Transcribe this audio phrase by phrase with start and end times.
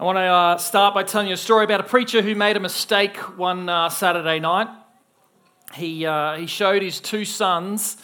[0.00, 2.56] I want to uh, start by telling you a story about a preacher who made
[2.56, 4.68] a mistake one uh, Saturday night.
[5.74, 7.98] He, uh, he showed his two sons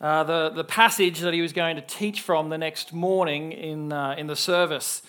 [0.00, 3.92] uh, the, the passage that he was going to teach from the next morning in,
[3.92, 5.02] uh, in the service.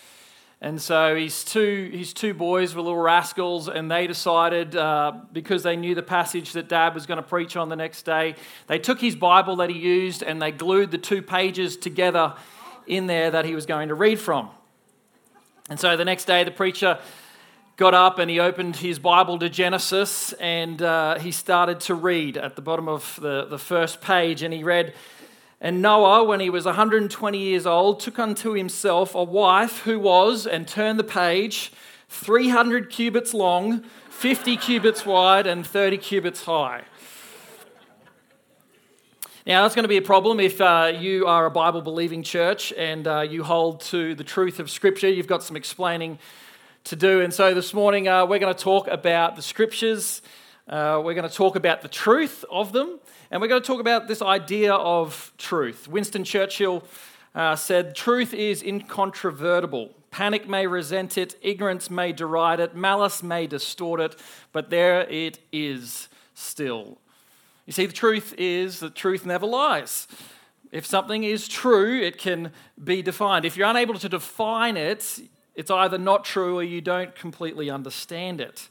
[0.61, 5.63] And so his two, his two boys were little rascals, and they decided, uh, because
[5.63, 8.35] they knew the passage that dad was going to preach on the next day,
[8.67, 12.35] they took his Bible that he used and they glued the two pages together
[12.85, 14.51] in there that he was going to read from.
[15.69, 16.99] And so the next day, the preacher
[17.77, 22.35] got up and he opened his Bible to Genesis and uh, he started to read
[22.35, 24.43] at the bottom of the, the first page.
[24.43, 24.93] And he read,
[25.61, 30.45] And Noah, when he was 120 years old, took unto himself a wife who was,
[30.45, 31.71] and turned the page,
[32.09, 36.83] 300 cubits long, 50 cubits wide, and 30 cubits high.
[39.45, 42.71] Now, that's going to be a problem if uh, you are a Bible believing church
[42.77, 45.09] and uh, you hold to the truth of Scripture.
[45.09, 46.17] You've got some explaining
[46.85, 47.19] to do.
[47.19, 50.21] And so this morning, uh, we're going to talk about the Scriptures.
[50.65, 53.01] Uh, we're going to talk about the truth of them.
[53.31, 55.89] And we're going to talk about this idea of truth.
[55.89, 56.81] Winston Churchill
[57.35, 59.93] uh, said, Truth is incontrovertible.
[60.09, 64.15] Panic may resent it, ignorance may deride it, malice may distort it,
[64.53, 66.97] but there it is still.
[67.65, 70.07] You see, the truth is that truth never lies.
[70.71, 72.51] If something is true, it can
[72.83, 73.45] be defined.
[73.45, 75.19] If you're unable to define it,
[75.55, 78.69] it's either not true or you don't completely understand it.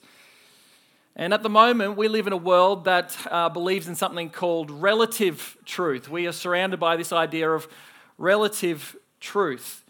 [1.14, 4.70] And at the moment, we live in a world that uh, believes in something called
[4.70, 6.08] relative truth.
[6.08, 7.68] We are surrounded by this idea of
[8.18, 9.84] relative truth.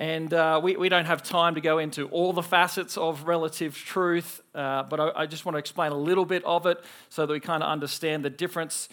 [0.00, 3.76] And uh, we, we don't have time to go into all the facets of relative
[3.76, 7.26] truth, uh, but I, I, just want to explain a little bit of it so
[7.26, 8.88] that we kind of understand the difference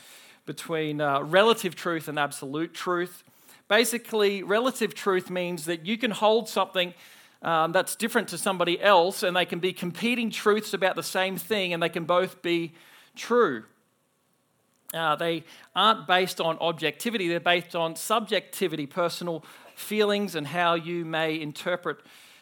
[0.45, 3.23] between uh, relative truth and absolute truth.
[3.69, 6.94] Basically, relative truth means that you can hold something
[7.41, 11.38] um, that's different to somebody else, and they can be competing truths about the same
[11.38, 12.73] thing, and they can both be
[13.16, 13.63] true.
[14.94, 19.45] Uh, they aren't based on objectivity, they're based on subjectivity, personal
[19.77, 21.99] feelings and how you may interpret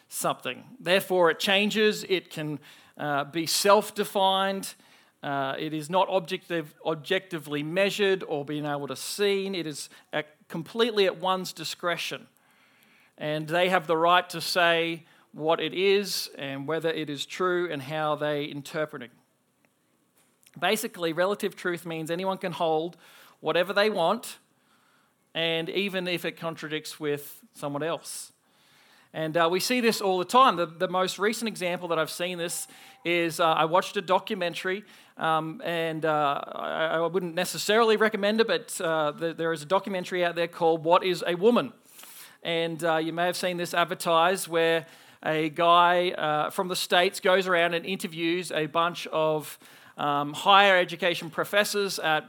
[0.08, 0.64] something.
[0.80, 2.58] Therefore, it changes, it can
[2.96, 4.74] uh, be self defined.
[5.22, 9.54] Uh, it is not objective, objectively measured or being able to seen.
[9.54, 12.26] It is at, completely at one's discretion.
[13.18, 17.68] And they have the right to say what it is and whether it is true
[17.70, 19.10] and how they interpret it.
[20.58, 22.96] Basically, relative truth means anyone can hold
[23.40, 24.38] whatever they want
[25.36, 28.32] and even if it contradicts with someone else.
[29.12, 30.56] And uh, we see this all the time.
[30.56, 32.66] The, the most recent example that I've seen this
[33.04, 34.82] is uh, I watched a documentary,
[35.18, 39.66] um, and uh, I, I, wouldn't necessarily recommend it, but uh, the, there is a
[39.66, 41.72] documentary out there called What is a Woman?
[42.42, 44.86] And uh, you may have seen this advertised where
[45.22, 49.58] a guy uh, from the States goes around and interviews a bunch of
[49.98, 52.24] um, higher education professors at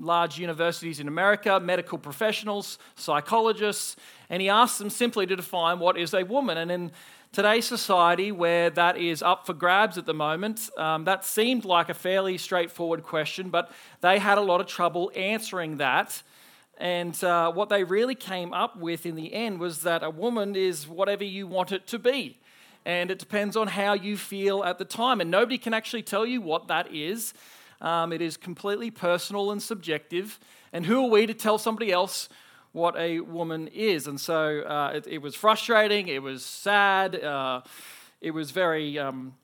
[0.00, 3.96] large universities in America, medical professionals, psychologists,
[4.28, 6.56] and he asked them simply to define what is a woman.
[6.56, 6.92] And in
[7.32, 11.88] today's society, where that is up for grabs at the moment, um, that seemed like
[11.88, 16.22] a fairly straightforward question, but they had a lot of trouble answering that.
[16.78, 20.56] And uh, what they really came up with in the end was that a woman
[20.56, 22.38] is whatever you want it to be.
[22.86, 25.20] And it depends on how you feel at the time.
[25.20, 27.34] And nobody can actually tell you what that is.
[27.80, 30.38] Um, it is completely personal and subjective.
[30.72, 32.28] And who are we to tell somebody else
[32.72, 34.06] what a woman is?
[34.06, 37.62] And so uh, it, it, was frustrating, it was sad, uh,
[38.20, 39.34] it was very, um,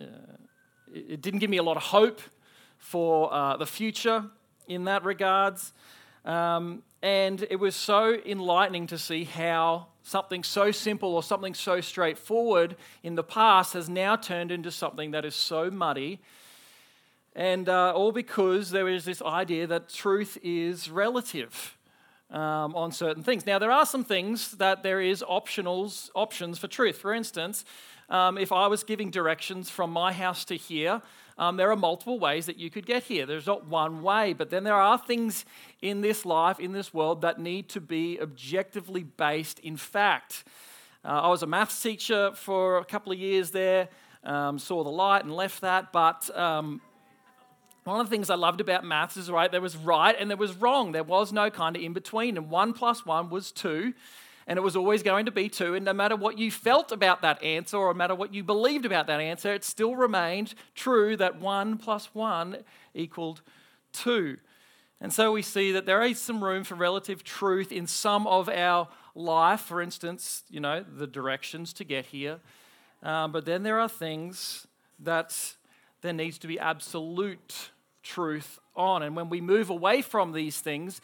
[0.00, 0.04] uh,
[0.92, 2.20] it didn't give me a lot of hope
[2.78, 4.24] for uh, the future
[4.66, 5.72] in that regards.
[6.24, 11.80] Um, and it was so enlightening to see how something so simple or something so
[11.80, 16.20] straightforward in the past has now turned into something that is so muddy
[17.38, 21.78] and uh, all because there is this idea that truth is relative
[22.32, 23.46] um, on certain things.
[23.46, 26.98] Now, there are some things that there is optionals, options for truth.
[26.98, 27.64] For instance,
[28.10, 31.00] um, if I was giving directions from my house to here,
[31.38, 33.24] um, there are multiple ways that you could get here.
[33.24, 35.44] There's not one way, but then there are things
[35.80, 40.42] in this life, in this world, that need to be objectively based in fact.
[41.04, 43.90] Uh, I was a maths teacher for a couple of years there,
[44.24, 46.80] um, saw the light and left that, but um,
[47.88, 50.36] one of the things I loved about maths is right, there was right and there
[50.36, 50.92] was wrong.
[50.92, 52.36] There was no kind of in between.
[52.36, 53.94] And one plus one was two,
[54.46, 55.74] and it was always going to be two.
[55.74, 58.84] And no matter what you felt about that answer or no matter what you believed
[58.84, 62.58] about that answer, it still remained true that one plus one
[62.94, 63.40] equaled
[63.92, 64.36] two.
[65.00, 68.48] And so we see that there is some room for relative truth in some of
[68.48, 72.40] our life, for instance, you know, the directions to get here.
[73.02, 74.66] Um, but then there are things
[74.98, 75.54] that
[76.00, 77.70] there needs to be absolute
[78.08, 79.02] truth on.
[79.02, 81.00] And when we move away from these things,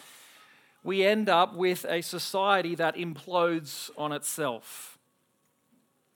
[0.82, 4.98] we end up with a society that implodes on itself.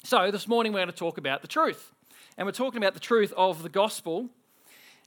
[0.02, 1.92] So, this morning we're going to talk about the truth.
[2.36, 4.28] And we're talking about the truth of the gospel.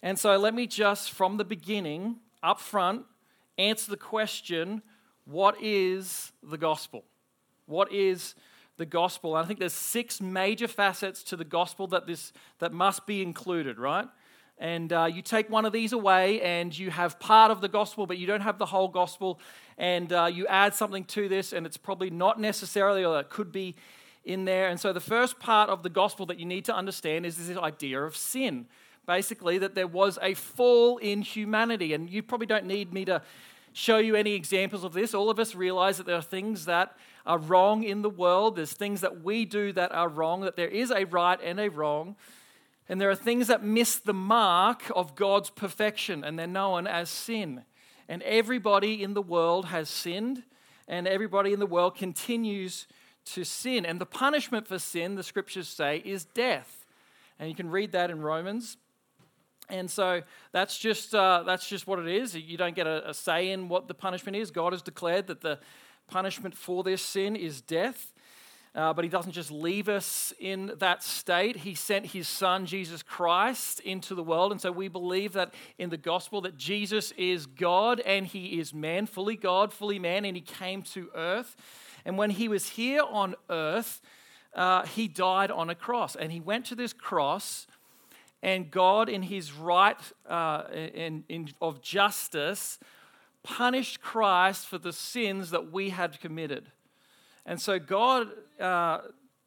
[0.04, 3.06] And so, let me just from the beginning, up front,
[3.58, 4.82] answer the question
[5.26, 7.04] what is the gospel?
[7.66, 8.36] What is
[8.78, 9.36] the gospel?
[9.36, 13.22] And I think there's six major facets to the gospel that, this, that must be
[13.22, 14.08] included, right?
[14.62, 18.06] And uh, you take one of these away and you have part of the gospel,
[18.06, 19.40] but you don't have the whole gospel.
[19.80, 23.52] And uh, you add something to this, and it's probably not necessarily, or it could
[23.52, 23.76] be
[24.24, 24.70] in there.
[24.70, 27.58] And so the first part of the gospel that you need to understand is this
[27.58, 28.68] idea of sin.
[29.08, 31.96] Basically, that there was a fall in humanity.
[31.96, 33.24] And you probably don't need me to
[33.74, 35.16] show you any examples of this.
[35.16, 38.74] All of us realize that there are things that are wrong in the world, there's
[38.74, 42.16] things that we do that are wrong, that there is a right and a wrong.
[42.92, 47.10] And there are things that miss the mark of God's perfection, and they're known as
[47.10, 47.64] sin.
[48.10, 50.44] And everybody in the world has sinned,
[50.90, 52.88] and everybody in the world continues
[53.28, 53.86] to sin.
[53.86, 56.86] And the punishment for sin, the scriptures say, is death.
[57.40, 58.76] And you can read that in Romans.
[59.70, 62.36] And so that's just, uh, that's just what it is.
[62.36, 64.52] You don't get a, a say in what the punishment is.
[64.52, 65.60] God has declared that the
[66.10, 68.12] punishment for this sin is death.
[68.74, 71.58] Uh, but he doesn't just leave us in that state.
[71.58, 74.54] He sent his son, Jesus Christ, into the world.
[74.54, 78.74] And so we believe that in the gospel that Jesus is God and he is
[78.74, 81.58] man, fully God, fully man, and he came to earth.
[82.06, 84.02] And when he was here on earth,
[84.56, 86.16] uh, he died on a cross.
[86.16, 87.68] And he went to this cross,
[88.42, 89.98] and God, in his right
[90.28, 92.80] uh, in, in, of justice,
[93.44, 96.72] punished Christ for the sins that we had committed.
[97.46, 98.28] And so God
[98.60, 99.00] uh,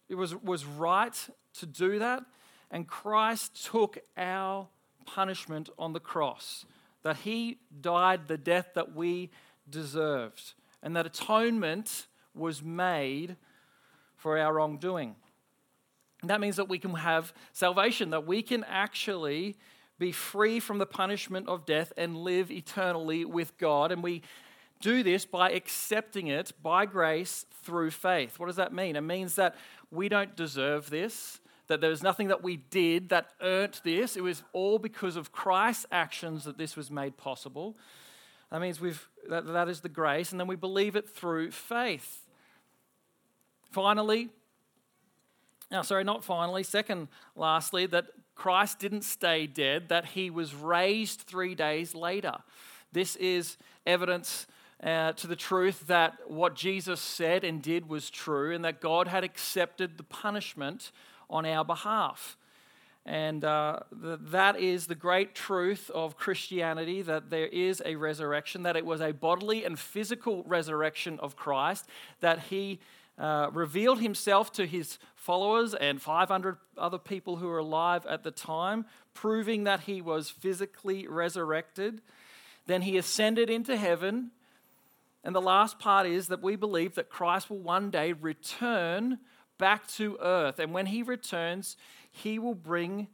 [0.08, 2.24] it was, was right to do that,
[2.70, 4.68] and Christ took our
[5.06, 6.64] punishment on the cross,
[7.02, 9.30] that he died the death that we
[9.68, 13.36] deserved, and that atonement was made
[14.16, 15.14] for our wrongdoing.
[16.24, 19.56] That means that we can have salvation, that we can actually
[19.98, 23.92] be free from the punishment of death and live eternally with God.
[23.92, 24.22] And we
[24.84, 28.38] do this by accepting it by grace through faith.
[28.38, 28.96] What does that mean?
[28.96, 29.56] It means that
[29.90, 34.14] we don't deserve this, that there's nothing that we did that earned this.
[34.14, 37.78] It was all because of Christ's actions that this was made possible.
[38.50, 42.20] That means we've, that, that is the grace, and then we believe it through faith.
[43.72, 44.28] Finally,
[45.70, 48.04] now, sorry, not finally, second, lastly, that
[48.34, 52.34] Christ didn't stay dead, that he was raised three days later.
[52.92, 53.56] This is
[53.86, 54.46] evidence
[54.82, 59.08] uh, to the truth that what Jesus said and did was true, and that God
[59.08, 60.92] had accepted the punishment
[61.30, 62.36] on our behalf.
[63.06, 68.62] And uh, th- that is the great truth of Christianity that there is a resurrection,
[68.62, 71.86] that it was a bodily and physical resurrection of Christ,
[72.20, 72.80] that he
[73.18, 78.30] uh, revealed himself to his followers and 500 other people who were alive at the
[78.30, 82.00] time, proving that he was physically resurrected.
[82.66, 84.30] Then he ascended into heaven.
[85.24, 89.18] And the last part is that we believe that Christ will one day return
[89.58, 90.58] back to earth.
[90.58, 91.76] And when he returns,
[92.10, 93.08] he will bring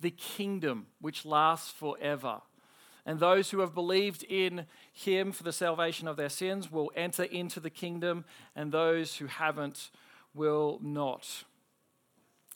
[0.00, 2.40] the kingdom which lasts forever.
[3.04, 7.22] And those who have believed in him for the salvation of their sins will enter
[7.24, 9.90] into the kingdom, and those who haven't
[10.34, 11.44] will not.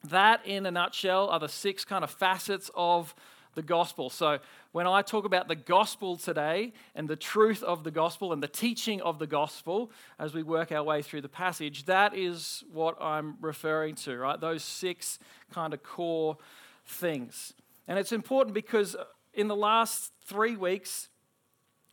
[0.02, 3.14] That, in a nutshell, are the six kind of facets of
[3.54, 4.10] the gospel.
[4.10, 4.38] So,
[4.72, 8.48] when I talk about the gospel today and the truth of the gospel and the
[8.48, 12.96] teaching of the gospel as we work our way through the passage, that is what
[13.00, 14.40] I'm referring to, right?
[14.40, 15.18] Those six
[15.52, 16.36] kind of core
[16.86, 17.52] things.
[17.88, 18.96] And it's important because
[19.34, 21.08] in the last three weeks,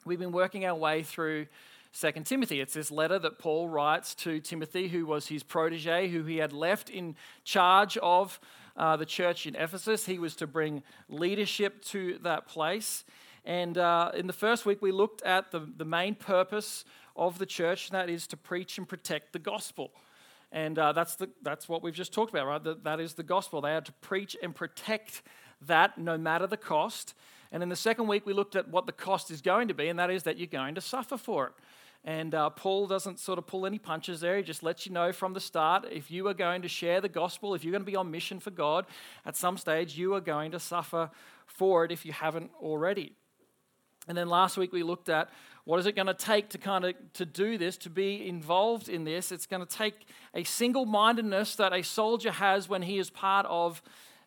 [0.06, 1.48] we've been working our way through
[1.92, 2.62] Second Timothy.
[2.62, 6.54] It's this letter that Paul writes to Timothy, who was his protege, who he had
[6.54, 8.40] left in charge of
[8.78, 10.06] uh, the church in Ephesus.
[10.06, 13.04] He was to bring leadership to that place.
[13.44, 17.46] And uh, in the first week, we looked at the, the main purpose of the
[17.46, 19.92] church, and that is to preach and protect the gospel.
[20.52, 22.64] And uh, that's, the, that's what we've just talked about, right?
[22.64, 23.62] That, that is the gospel.
[23.62, 25.24] They are to preach and protect
[25.62, 27.14] that no matter the cost.
[27.52, 29.88] And in the second week, we looked at what the cost is going to be,
[29.88, 31.54] and that is that you're going to suffer for it.
[32.08, 34.38] And uh, Paul doesn't sort of pull any punches there.
[34.38, 37.10] He just lets you know from the start if you are going to share the
[37.10, 38.86] gospel, if you're going to be on mission for God,
[39.26, 41.12] at some stage you are going to suffer
[41.46, 43.12] for it if you haven't already.
[44.08, 45.30] And then last week we looked at
[45.66, 48.88] What is it going to take to kind of to do this, to be involved
[48.88, 49.34] in this?
[49.34, 53.82] It's going to take a single-mindedness that a soldier has when he is part of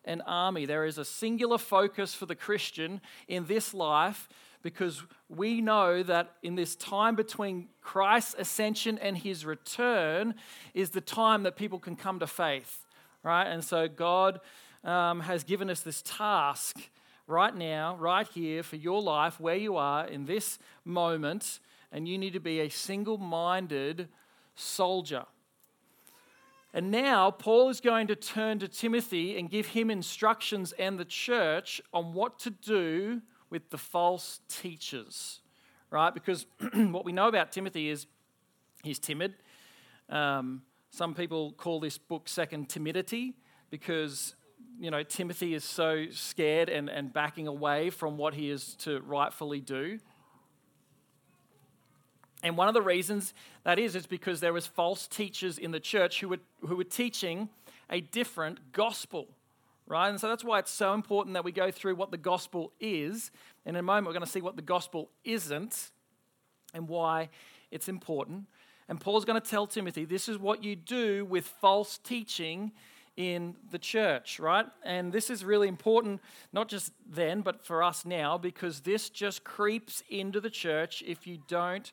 [0.05, 0.67] an army.
[0.67, 4.29] There is a singular focus for the Christian in this life
[4.61, 10.35] because we know that in this time between Christ's ascension and his return
[10.73, 12.85] is the time that people can come to faith,
[13.23, 13.45] right?
[13.45, 14.39] And so God
[14.83, 16.77] um, has given us this task
[17.27, 21.59] right now, right here, for your life, where you are in this moment,
[21.91, 24.09] and you need to be a single minded
[24.55, 25.25] soldier.
[26.73, 31.05] And now, Paul is going to turn to Timothy and give him instructions and the
[31.05, 33.21] church on what to do
[33.51, 35.41] with the false teachers,
[35.91, 36.11] right?
[36.11, 38.07] Because what we know about Timothy is
[38.83, 39.35] he's timid.
[40.09, 43.35] Um, some people call this book Second Timidity
[43.69, 44.35] because
[44.79, 49.01] you know Timothy is so scared and, and backing away from what he is to
[49.01, 49.99] rightfully do.
[52.43, 55.79] And one of the reasons that is is because there was false teachers in the
[55.79, 57.49] church who were, who were teaching
[57.89, 59.27] a different gospel,
[59.91, 60.07] right?
[60.07, 63.29] And so that's why it's so important that we go through what the gospel is.
[63.65, 65.91] And in a moment, we're going to see what the gospel isn't
[66.73, 67.27] and why
[67.71, 68.45] it's important.
[68.87, 72.71] And Paul's going to tell Timothy this is what you do with false teaching
[73.17, 74.65] in the church, right?
[74.83, 76.21] And this is really important,
[76.53, 81.27] not just then, but for us now, because this just creeps into the church if
[81.27, 81.91] you don't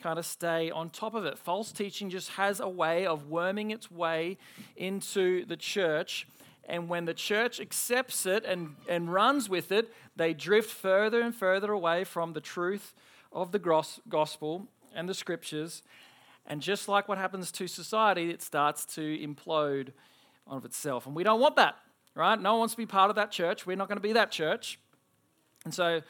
[0.00, 1.36] kind of stay on top of it.
[1.36, 4.38] False teaching just has a way of worming its way
[4.76, 6.28] into the church.
[6.70, 11.34] And when the church accepts it and, and runs with it, they drift further and
[11.34, 12.94] further away from the truth
[13.32, 13.58] of the
[14.08, 15.82] gospel and the scriptures.
[16.46, 19.88] And just like what happens to society, it starts to implode
[20.46, 21.06] of itself.
[21.06, 21.76] And we don't want that,
[22.14, 22.40] right?
[22.40, 23.66] No one wants to be part of that church.
[23.66, 24.78] We're not going to be that church.
[25.64, 26.00] And so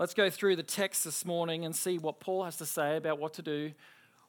[0.00, 3.18] Let's go through the text this morning and see what Paul has to say about
[3.18, 3.72] what to do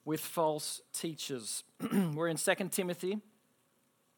[0.04, 1.64] with false teachers.
[2.14, 3.20] We're in 2 Timothy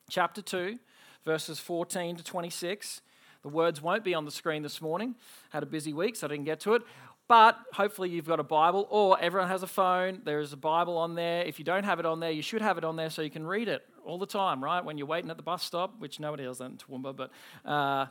[0.09, 0.79] chapter 2,
[1.25, 3.01] verses 14 to 26.
[3.41, 5.15] The words won't be on the screen this morning.
[5.49, 6.83] Had a busy week, so I didn't get to it.
[7.27, 10.21] But hopefully, you've got a Bible, or everyone has a phone.
[10.25, 11.43] There is a Bible on there.
[11.43, 13.29] If you don't have it on there, you should have it on there so you
[13.29, 14.83] can read it all the time, right?
[14.83, 17.31] When you're waiting at the bus stop, which nobody else in Toowoomba, but
[17.65, 18.07] uh,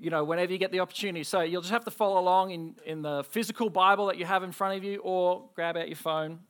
[0.00, 1.22] you know, whenever you get the opportunity.
[1.22, 4.42] So you'll just have to follow along in, in the physical Bible that you have
[4.42, 6.40] in front of you, or grab out your phone,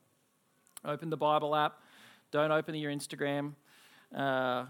[0.85, 1.81] open the Bible app,
[2.31, 3.53] don't open your Instagram,
[4.17, 4.65] uh,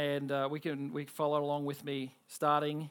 [0.00, 2.88] and uh, we can we follow along with me starting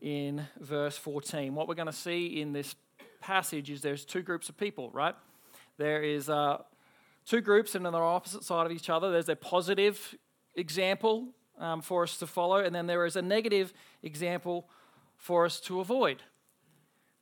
[0.00, 1.54] in verse 14.
[1.54, 2.74] What we're going to see in this
[3.20, 5.14] passage is there's two groups of people, right?
[5.76, 6.62] There is uh,
[7.24, 10.16] two groups, and on the opposite side of each other, there's a positive
[10.56, 14.68] example um, for us to follow, and then there is a negative example
[15.16, 16.22] for us to avoid.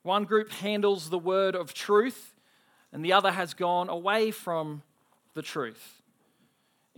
[0.05, 2.33] One group handles the word of truth,
[2.93, 4.83] and the other has gone away from
[5.35, 5.98] the truth.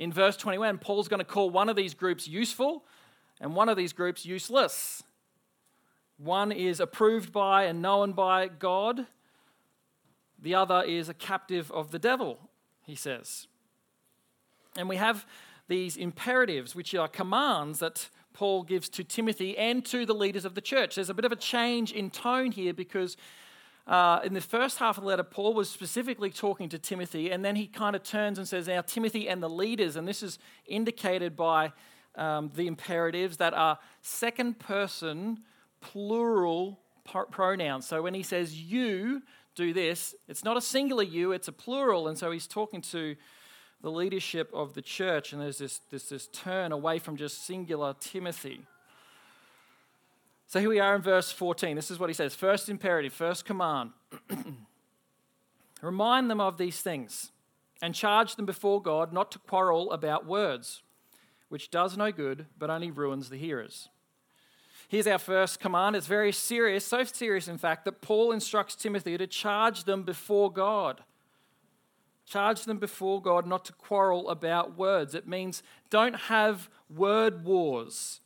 [0.01, 2.85] In verse 21, Paul's going to call one of these groups useful
[3.39, 5.03] and one of these groups useless.
[6.17, 9.07] One is approved by and known by God,
[10.41, 12.39] the other is a captive of the devil,
[12.87, 13.47] he says.
[14.75, 15.27] And we have
[15.69, 20.55] these imperatives, which are commands that Paul gives to Timothy and to the leaders of
[20.55, 20.95] the church.
[20.95, 23.19] There's a bit of a change in tone here because
[23.91, 27.45] uh, in the first half of the letter, Paul was specifically talking to Timothy, and
[27.45, 30.39] then he kind of turns and says, Now, Timothy and the leaders, and this is
[30.65, 31.73] indicated by
[32.15, 35.41] um, the imperatives that are second person
[35.81, 36.79] plural
[37.33, 37.85] pronouns.
[37.85, 39.23] So when he says you
[39.57, 43.17] do this, it's not a singular you, it's a plural, and so he's talking to
[43.81, 47.97] the leadership of the church, and there's this, this, this turn away from just singular
[47.99, 48.67] Timothy.
[50.51, 51.77] So here we are in verse 14.
[51.77, 53.93] This is what he says First imperative, first command.
[55.81, 57.31] Remind them of these things
[57.81, 60.83] and charge them before God not to quarrel about words,
[61.51, 63.91] which does no good but only ruins the hearers.
[64.89, 65.95] Here's our first command.
[65.95, 70.53] It's very serious, so serious, in fact, that Paul instructs Timothy to charge them before
[70.53, 71.05] God.
[72.27, 75.15] Charge them before God not to quarrel about words.
[75.15, 78.21] It means don't have word wars,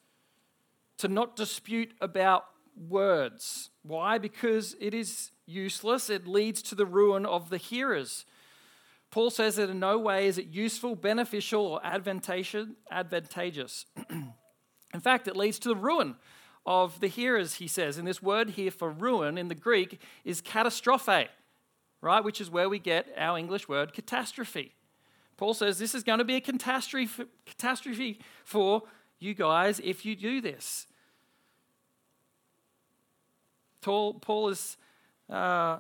[0.99, 2.45] to not dispute about
[2.89, 3.71] words.
[3.83, 4.19] Why?
[4.19, 8.25] Because it is useless, it leads to the ruin of the hearers.
[9.11, 13.87] Paul says that in no way is it useful, beneficial, or advantageous.
[14.11, 16.17] in fact, it leads to the ruin
[16.67, 17.99] of the hearers, he says.
[17.99, 21.29] And this word here for ruin in the Greek is catastrophe
[22.05, 22.23] right?
[22.23, 24.75] Which is where we get our English word catastrophe.
[25.37, 28.83] Paul says this is going to be a catastrophe, catastrophe for
[29.25, 30.87] you guys if you do this.
[33.81, 34.77] Paul is
[35.29, 35.79] uh,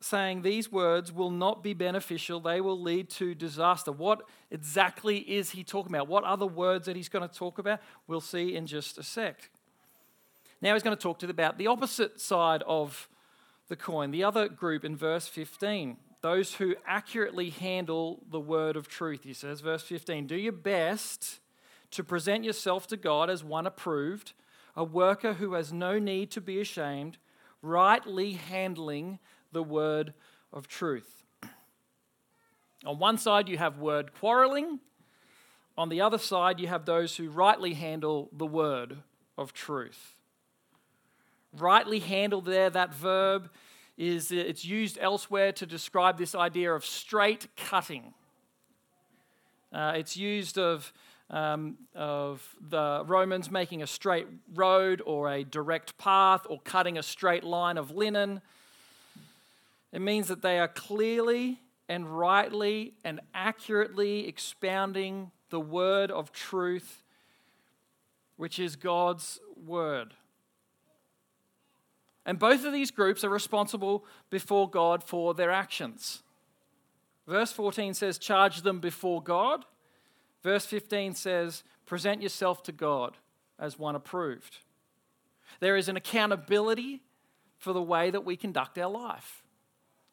[0.00, 3.92] saying these words will not be beneficial, they will lead to disaster.
[3.92, 6.08] What exactly is he talking about?
[6.08, 7.80] What other words that he's going to talk about?
[8.06, 9.50] We'll see in just a sec.
[10.60, 13.08] Now he's going to talk to about the opposite side of
[13.68, 15.96] the coin, the other group in verse 15.
[16.20, 20.26] Those who accurately handle the word of truth, he says, verse 15.
[20.26, 21.38] Do your best
[21.90, 24.32] to present yourself to God as one approved,
[24.76, 27.18] a worker who has no need to be ashamed,
[27.62, 29.18] rightly handling
[29.52, 30.12] the word
[30.52, 31.24] of truth.
[32.86, 34.80] On one side, you have word quarreling.
[35.76, 38.98] On the other side, you have those who rightly handle the word
[39.36, 40.14] of truth.
[41.52, 43.50] Rightly handled there, that verb
[43.96, 48.14] is it's used elsewhere to describe this idea of straight cutting.
[49.72, 50.92] Uh, it's used of,
[51.30, 57.02] um, of the Romans making a straight road or a direct path or cutting a
[57.02, 58.40] straight line of linen.
[59.92, 67.02] It means that they are clearly and rightly and accurately expounding the word of truth,
[68.36, 70.14] which is God's word.
[72.26, 76.22] And both of these groups are responsible before God for their actions.
[77.26, 79.64] Verse 14 says, Charge them before God.
[80.42, 83.16] Verse 15 says, Present yourself to God
[83.58, 84.58] as one approved.
[85.60, 87.02] There is an accountability
[87.56, 89.42] for the way that we conduct our life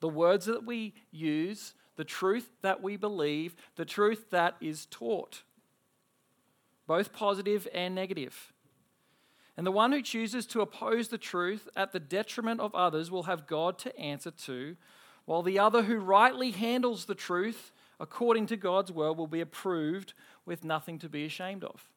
[0.01, 5.41] the words that we use, the truth that we believe, the truth that is taught,
[6.85, 8.53] both positive and negative.
[9.57, 13.23] And the one who chooses to oppose the truth at the detriment of others will
[13.23, 14.75] have God to answer to,
[15.23, 20.13] while the other who rightly handles the truth according to God's word will be approved
[20.45, 21.89] with nothing to be ashamed of.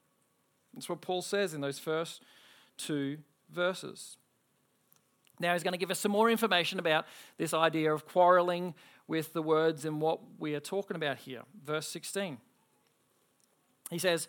[0.75, 2.23] That's what Paul says in those first
[2.77, 3.19] two
[3.51, 4.17] verses.
[5.41, 8.75] Now he's going to give us some more information about this idea of quarreling
[9.07, 11.43] with the words and what we are talking about here.
[11.65, 12.39] Verse 16.
[13.91, 14.29] He says,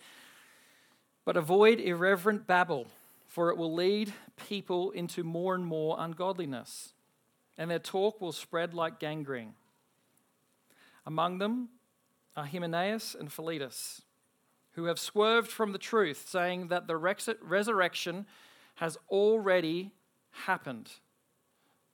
[1.25, 2.87] But avoid irreverent babble,
[3.27, 4.13] for it will lead
[4.47, 6.93] people into more and more ungodliness,
[7.57, 9.53] and their talk will spread like gangrene.
[11.09, 11.69] Among them
[12.35, 14.03] are Hymenaeus and Philetus,
[14.73, 18.27] who have swerved from the truth, saying that the resurrection
[18.75, 19.91] has already
[20.45, 20.91] happened.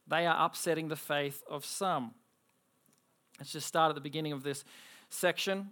[0.06, 2.14] They are upsetting the faith of some.
[3.40, 4.66] Let's just start at the beginning of this
[5.10, 5.70] section.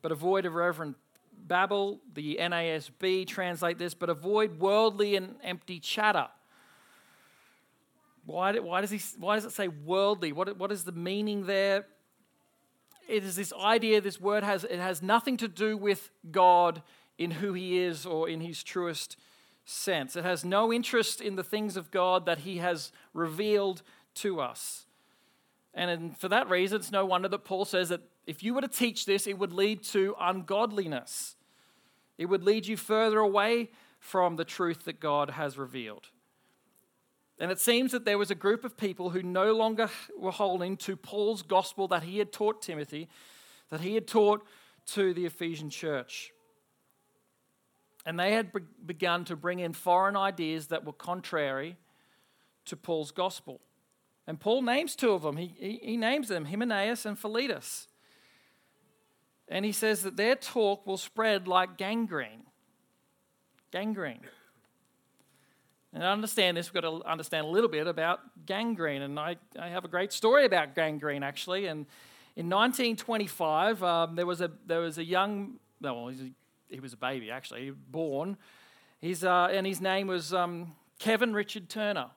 [0.00, 0.96] But avoid irreverent
[1.36, 2.00] babble.
[2.14, 6.28] The NASB translate this, but avoid worldly and empty chatter.
[8.24, 10.32] Why, why, does, he, why does it say worldly?
[10.32, 11.84] What, what is the meaning there?
[13.10, 16.82] It is this idea, this word has, it has nothing to do with God
[17.18, 19.16] in who he is or in his truest
[19.70, 20.16] sense.
[20.16, 23.82] It has no interest in the things of God that He has revealed
[24.16, 24.86] to us.
[25.72, 28.68] And for that reason, it's no wonder that Paul says that if you were to
[28.68, 31.36] teach this, it would lead to ungodliness.
[32.18, 36.08] It would lead you further away from the truth that God has revealed.
[37.40, 40.76] And it seems that there was a group of people who no longer were holding
[40.76, 43.08] to Paul's gospel that he had taught Timothy,
[43.70, 44.46] that he had taught
[44.88, 46.32] to the Ephesian church.
[48.04, 51.78] And they had be- begun to bring in foreign ideas that were contrary
[52.66, 53.60] to Paul's gospel.
[54.26, 55.38] And Paul names two of them.
[55.38, 57.88] He, he, he names them Hymenaeus and Philetus.
[59.48, 62.44] And he says that their talk will spread like gangrene.
[63.72, 64.20] Gangrene.
[65.92, 69.02] And to understand this, we've got to understand a little bit about gangrene.
[69.02, 71.66] And I, I have a great story about gangrene, actually.
[71.66, 71.86] And
[72.36, 76.30] in 1925, um, there, was a, there was a young, well, he's a
[76.70, 78.36] he was a baby actually, born.
[79.00, 82.10] He's, uh, and his name was um, Kevin Richard Turner.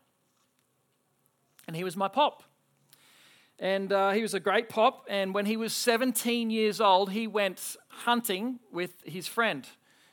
[1.68, 2.44] And he was my pop.
[3.58, 5.06] And uh, he was a great pop.
[5.10, 9.66] And when he was 17 years old, he went hunting with his friend.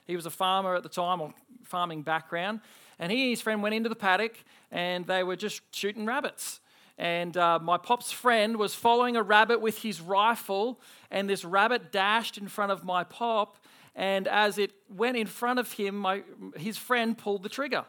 [0.07, 2.61] He was a farmer at the time, or farming background.
[3.01, 6.61] And he and his friend went into the paddock and they were just shooting rabbits.
[6.97, 11.91] And uh, my pop's friend was following a rabbit with his rifle, and this rabbit
[11.91, 13.57] dashed in front of my pop
[13.95, 16.23] and as it went in front of him, my,
[16.55, 17.85] his friend pulled the trigger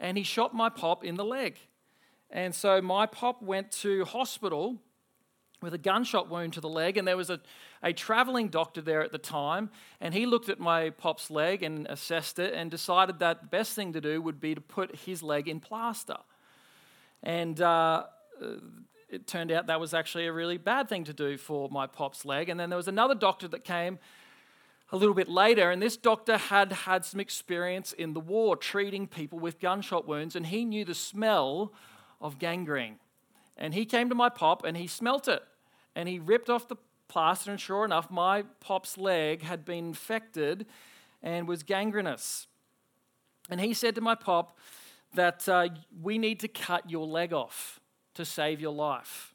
[0.00, 1.56] and he shot my pop in the leg.
[2.30, 4.78] And so my pop went to hospital
[5.64, 7.40] with a gunshot wound to the leg, and there was a,
[7.82, 11.86] a traveling doctor there at the time, and he looked at my pop's leg and
[11.88, 15.22] assessed it and decided that the best thing to do would be to put his
[15.22, 16.18] leg in plaster.
[17.22, 18.04] And uh,
[19.08, 22.24] it turned out that was actually a really bad thing to do for my pop's
[22.24, 22.48] leg.
[22.48, 23.98] And then there was another doctor that came
[24.92, 29.06] a little bit later, and this doctor had had some experience in the war treating
[29.08, 31.72] people with gunshot wounds, and he knew the smell
[32.20, 32.96] of gangrene.
[33.56, 35.42] And he came to my pop and he smelt it.
[35.94, 36.76] And he ripped off the
[37.08, 40.66] plaster, and sure enough, my pop's leg had been infected
[41.22, 42.46] and was gangrenous.
[43.50, 44.58] And he said to my pop
[45.14, 45.68] that uh,
[46.02, 47.80] we need to cut your leg off
[48.14, 49.34] to save your life.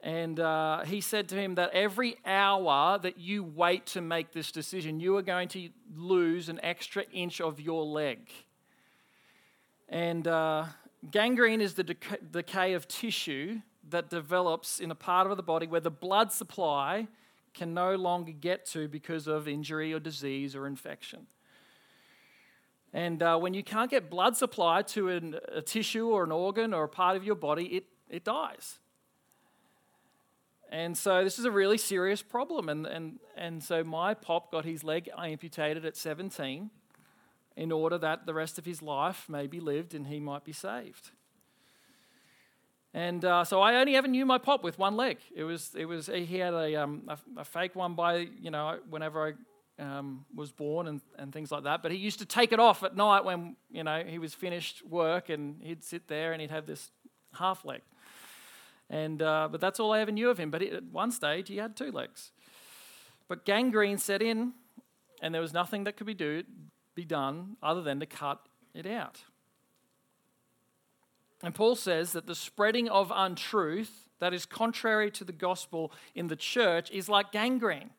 [0.00, 4.52] And uh, he said to him that every hour that you wait to make this
[4.52, 8.30] decision, you are going to lose an extra inch of your leg.
[9.88, 10.66] And uh,
[11.10, 15.80] gangrene is the decay of tissue that develops in a part of the body where
[15.80, 17.08] the blood supply
[17.54, 21.26] can no longer get to because of injury or disease or infection.
[22.92, 26.72] And uh, when you can't get blood supply to an, a tissue or an organ
[26.72, 28.78] or a part of your body, it, it dies.
[30.70, 32.68] And so this is a really serious problem.
[32.68, 36.70] And, and, and so my pop got his leg amputated at 17
[37.56, 40.52] in order that the rest of his life may be lived and he might be
[40.52, 41.10] saved.
[42.94, 45.18] And uh, so I only ever knew my pop with one leg.
[45.34, 48.78] It was, it was he had a, um, a, a, fake one by, you know,
[48.88, 49.28] whenever
[49.78, 51.82] I um, was born and, and things like that.
[51.82, 54.84] But he used to take it off at night when, you know, he was finished
[54.86, 56.90] work and he'd sit there and he'd have this
[57.34, 57.82] half leg.
[58.90, 60.50] And, uh, but that's all I ever knew of him.
[60.50, 62.32] But at one stage, he had two legs.
[63.28, 64.54] But gangrene set in,
[65.20, 66.42] and there was nothing that could be, do,
[66.94, 68.40] be done other than to cut
[68.74, 69.20] it out.
[71.42, 76.26] And Paul says that the spreading of untruth that is contrary to the gospel in
[76.26, 77.90] the church is like gangrene.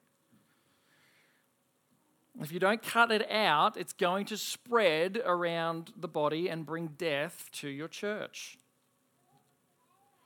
[2.41, 6.88] If you don't cut it out, it's going to spread around the body and bring
[6.97, 8.58] death to your church.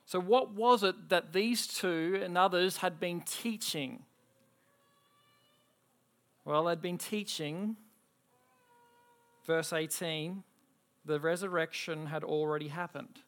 [0.06, 4.04] So, what was it that these two and others had been teaching?
[6.45, 7.78] Well, they'd been teaching
[9.45, 10.43] verse 18,
[11.06, 13.20] the resurrection had already happened,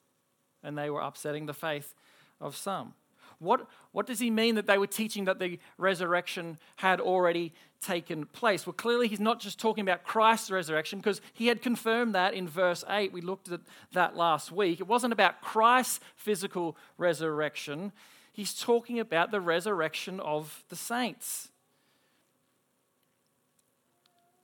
[0.64, 1.94] and they were upsetting the faith
[2.40, 2.94] of some.
[3.40, 8.26] What, what does he mean that they were teaching that the resurrection had already taken
[8.26, 8.66] place?
[8.66, 12.48] Well, clearly, he's not just talking about Christ's resurrection because he had confirmed that in
[12.48, 13.12] verse 8.
[13.12, 13.62] We looked at
[13.92, 14.80] that last week.
[14.80, 17.92] It wasn't about Christ's physical resurrection,
[18.32, 21.50] he's talking about the resurrection of the saints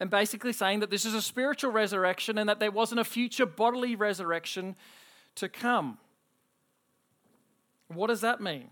[0.02, 3.46] and basically saying that this is a spiritual resurrection and that there wasn't a future
[3.46, 4.76] bodily resurrection
[5.36, 6.00] to come.
[7.88, 8.72] What does that mean?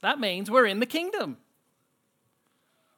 [0.00, 1.36] That means we're in the kingdom.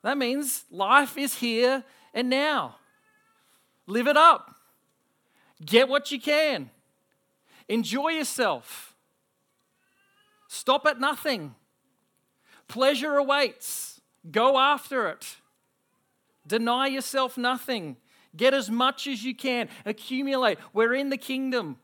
[0.03, 1.83] That means life is here
[2.15, 2.77] and now.
[3.88, 4.55] Live it up.
[5.65, 6.71] Get what you can.
[7.69, 8.95] Enjoy yourself.
[10.47, 11.57] Stop at nothing.
[12.69, 14.01] Pleasure awaits.
[14.31, 15.38] Go after it.
[16.46, 17.96] Deny yourself nothing.
[18.37, 19.68] Get as much as you can.
[19.85, 20.59] Accumulate.
[20.72, 21.76] We're in the kingdom.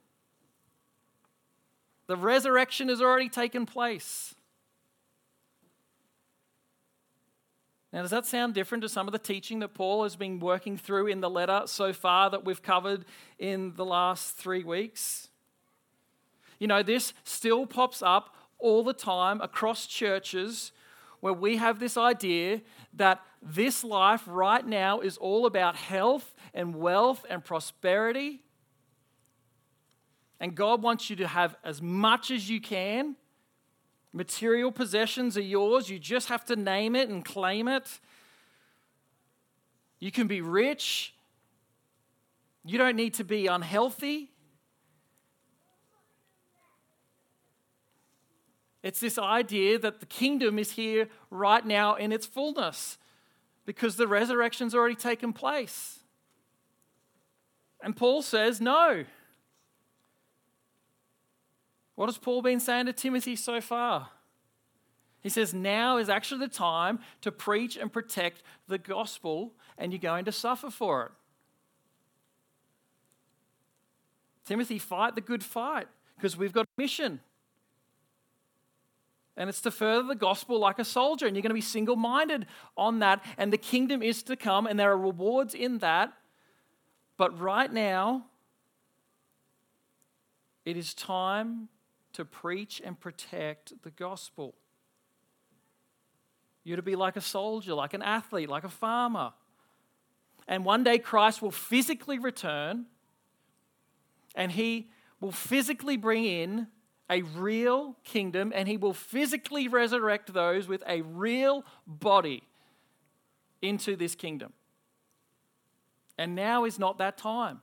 [2.07, 4.35] The resurrection has already taken place.
[7.93, 10.77] Now, does that sound different to some of the teaching that Paul has been working
[10.77, 13.05] through in the letter so far that we've covered
[13.39, 15.29] in the last three weeks?
[16.59, 20.73] You know, this still pops up all the time across churches
[21.21, 22.61] where we have this idea
[22.95, 28.41] that this life right now is all about health and wealth and prosperity.
[30.41, 33.17] And God wants you to have as much as you can.
[34.13, 35.89] Material possessions are yours.
[35.89, 38.01] You just have to name it and claim it.
[40.01, 41.15] You can be rich.
[42.65, 44.31] You don't need to be unhealthy.
[48.89, 52.97] It's this idea that the kingdom is here right now in its fullness
[53.67, 55.99] because the resurrection's already taken place.
[57.83, 59.05] And Paul says, no.
[61.97, 64.09] What has Paul been saying to Timothy so far?
[65.21, 69.99] He says, now is actually the time to preach and protect the gospel, and you're
[69.99, 71.13] going to suffer for it.
[74.47, 77.21] Timothy, fight the good fight because we've got a mission
[79.39, 81.95] and it's to further the gospel like a soldier, and you're going to be single
[81.95, 82.45] minded
[82.77, 83.25] on that.
[83.39, 86.13] And the kingdom is to come, and there are rewards in that.
[87.17, 88.27] But right now,
[90.65, 91.69] it is time
[92.15, 94.57] to preach and protect the gospel.
[96.65, 99.33] You're to be like a soldier, like an athlete, like a farmer.
[100.49, 102.87] And one day Christ will physically return
[104.35, 106.67] and he will physically bring in
[107.11, 112.43] a real kingdom and he will physically resurrect those with a real body
[113.63, 114.53] into this kingdom.
[116.19, 117.61] And now is not that time.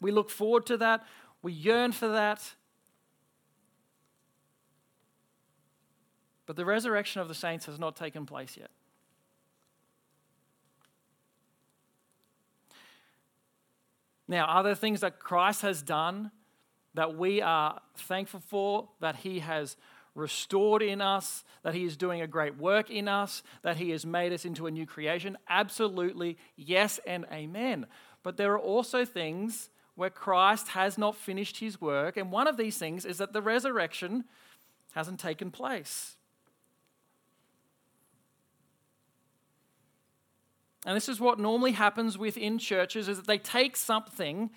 [0.00, 1.04] We look forward to that,
[1.42, 2.54] we yearn for that.
[6.46, 8.70] But the resurrection of the saints has not taken place yet.
[14.26, 16.30] Now, are there things that Christ has done
[16.94, 19.76] that we are thankful for, that He has
[20.14, 24.04] restored in us, that He is doing a great work in us, that He has
[24.04, 25.38] made us into a new creation?
[25.48, 27.86] Absolutely, yes and amen.
[28.22, 32.56] But there are also things where Christ has not finished His work, and one of
[32.56, 34.24] these things is that the resurrection
[34.94, 36.16] hasn't taken place.
[40.86, 44.50] And this is what normally happens within churches is that they take something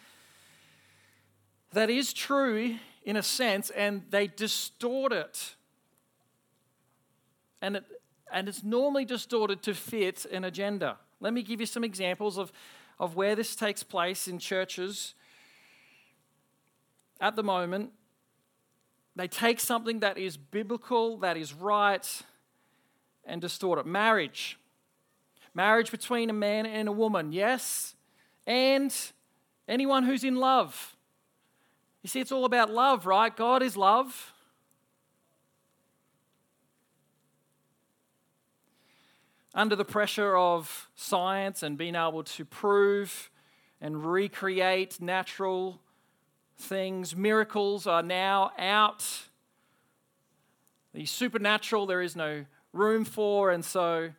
[1.73, 5.55] that is true in a sense and they distort it.
[7.61, 7.83] And, it,
[8.31, 10.97] and it's normally distorted to fit an agenda.
[11.19, 12.51] Let me give you some examples of,
[12.99, 15.15] of where this takes place in churches.
[17.21, 17.91] At the moment,
[19.15, 22.21] they take something that is biblical, that is right,
[23.25, 23.85] and distort it.
[23.85, 24.57] Marriage.
[25.53, 27.95] Marriage between a man and a woman, yes.
[28.45, 28.93] And
[29.67, 30.95] anyone who's in love.
[32.03, 33.33] You see, it's all about love, right?
[33.33, 34.33] God is love.
[39.55, 43.29] Under the pressure of science and being able to prove
[43.79, 45.79] and recreate natural
[46.57, 49.05] things, miracles are now out.
[50.93, 54.11] The supernatural, there is no room for, and so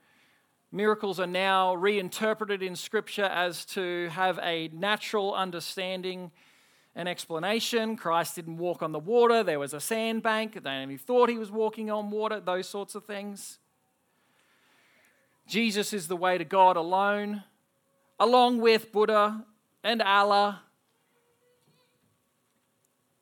[0.73, 6.31] miracles are now reinterpreted in Scripture as to have a natural understanding
[6.97, 7.97] an explanation.
[7.97, 11.51] Christ didn't walk on the water, there was a sandbank, they only thought he was
[11.51, 13.59] walking on water, those sorts of things.
[15.47, 17.43] Jesus is the way to God alone,
[18.19, 19.45] along with Buddha
[19.83, 20.63] and Allah.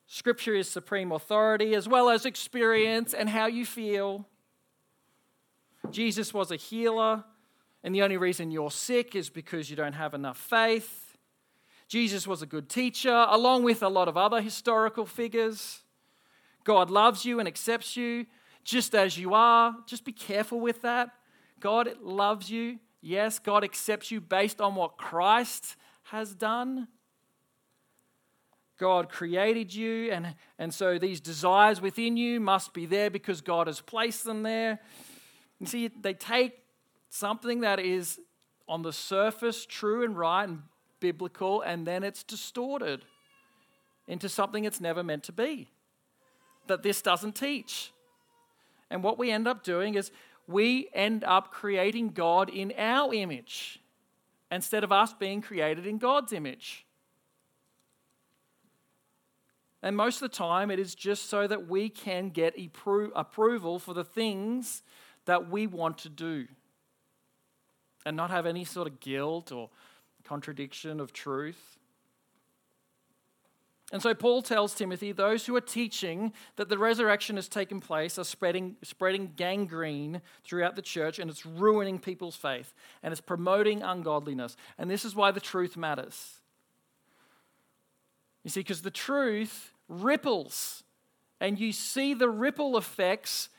[0.06, 4.26] Scripture is supreme authority, as well as experience and how you feel.
[5.90, 7.24] Jesus was a healer,
[7.82, 11.11] and the only reason you're sick is because you don't have enough faith.
[11.92, 15.82] Jesus was a good teacher, along with a lot of other historical figures.
[16.64, 18.24] God loves you and accepts you
[18.64, 19.76] just as you are.
[19.84, 21.10] Just be careful with that.
[21.60, 22.78] God loves you.
[23.02, 26.88] Yes, God accepts you based on what Christ has done.
[28.78, 33.66] God created you, and, and so these desires within you must be there because God
[33.66, 34.78] has placed them there.
[35.60, 36.54] You see, they take
[37.10, 38.18] something that is
[38.66, 40.62] on the surface true and right and
[41.02, 43.04] biblical and then it's distorted
[44.06, 45.68] into something it's never meant to be.
[46.68, 47.92] That this doesn't teach.
[48.88, 50.12] And what we end up doing is
[50.46, 53.80] we end up creating God in our image
[54.50, 56.86] instead of us being created in God's image.
[59.82, 62.54] And most of the time, it is just so that we can get
[63.16, 64.82] approval for the things
[65.24, 66.46] that we want to do
[68.06, 69.70] and not have any sort of guilt or
[70.32, 71.76] contradiction of truth.
[73.92, 78.18] And so Paul tells Timothy those who are teaching that the resurrection has taken place
[78.18, 83.82] are spreading, spreading gangrene throughout the church and it's ruining people's faith and it's promoting
[83.82, 84.56] ungodliness.
[84.78, 86.40] And this is why the truth matters.
[88.42, 90.82] You see, because the truth ripples
[91.42, 93.50] and you see the ripple effects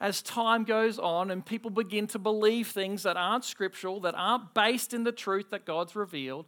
[0.00, 4.54] as time goes on and people begin to believe things that aren't scriptural, that aren't
[4.54, 6.46] based in the truth that God's revealed.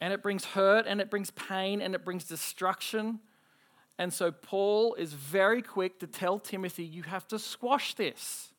[0.00, 3.20] And it brings hurt and it brings pain and it brings destruction.
[3.98, 8.52] And so Paul is very quick to tell Timothy, you have to squash this.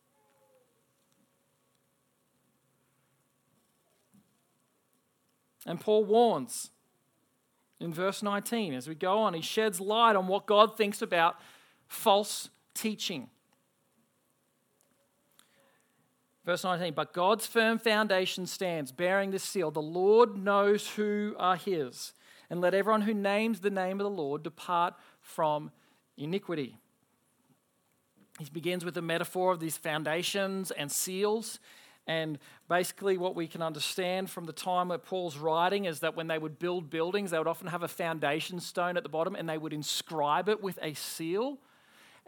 [5.66, 6.70] And Paul warns
[7.80, 11.38] in verse 19 as we go on, he sheds light on what God thinks about
[11.88, 13.30] false teaching.
[16.46, 19.70] Verse 19, but God's firm foundation stands, bearing this seal.
[19.70, 22.14] The Lord knows who are his,
[22.50, 25.70] and let everyone who names the name of the Lord depart from
[26.18, 26.78] iniquity.
[28.40, 31.60] He begins with a metaphor of these foundations and seals.
[32.08, 36.26] And basically, what we can understand from the time that Paul's writing is that when
[36.28, 39.48] they would build buildings, they would often have a foundation stone at the bottom and
[39.48, 41.60] they would inscribe it with a seal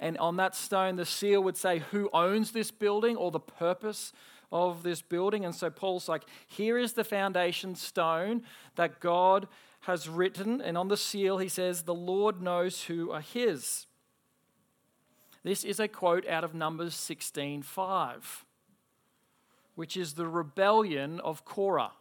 [0.01, 4.11] and on that stone, the seal would say who owns this building or the purpose
[4.51, 5.45] of this building.
[5.45, 8.41] And so Paul's like, here is the foundation stone
[8.75, 9.47] that God
[9.81, 10.59] has written.
[10.59, 13.85] And on the seal, he says, the Lord knows who are his.
[15.43, 18.43] This is a quote out of Numbers 16:5,
[19.75, 21.93] which is the rebellion of Korah.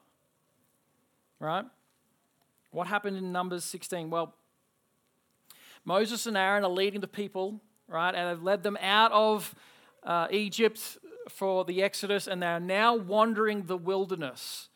[1.38, 1.64] Right?
[2.70, 4.10] What happened in Numbers 16?
[4.10, 4.34] Well,
[5.84, 7.60] Moses and Aaron are leading the people
[7.90, 8.14] right?
[8.14, 9.54] And have led them out of
[10.02, 10.98] uh, Egypt
[11.28, 14.68] for the Exodus, and they are now wandering the wilderness.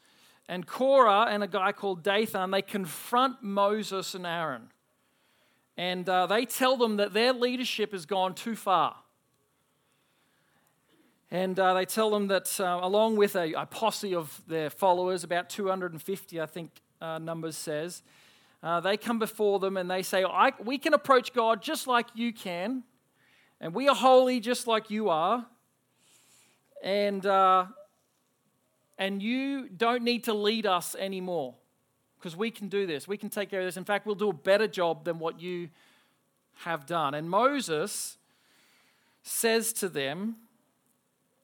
[0.48, 4.68] And Korah and a guy called Dathan, they confront Moses and Aaron.
[5.76, 8.96] And uh, they tell them that their leadership has gone too far.
[11.30, 15.24] And uh, they tell them that, uh, along with a, a, posse of their followers,
[15.24, 18.02] about 250, I think uh, Numbers says,
[18.62, 20.24] uh, they come before them and they say,
[20.62, 22.84] We can approach God just like you can,
[23.64, 25.46] and we are holy just like you are.
[26.82, 27.64] And, uh,
[28.98, 31.54] and you don't need to lead us anymore
[32.18, 33.08] because we can do this.
[33.08, 33.78] We can take care of this.
[33.78, 35.70] In fact, we'll do a better job than what you
[36.56, 37.14] have done.
[37.14, 38.18] And Moses
[39.22, 40.36] says to them,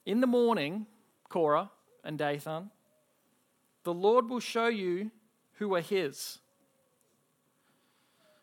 [0.05, 0.85] in the morning,
[1.31, 1.71] Korah
[2.05, 2.71] and Dathan,
[3.83, 5.11] the Lord will show you
[5.55, 6.39] who are his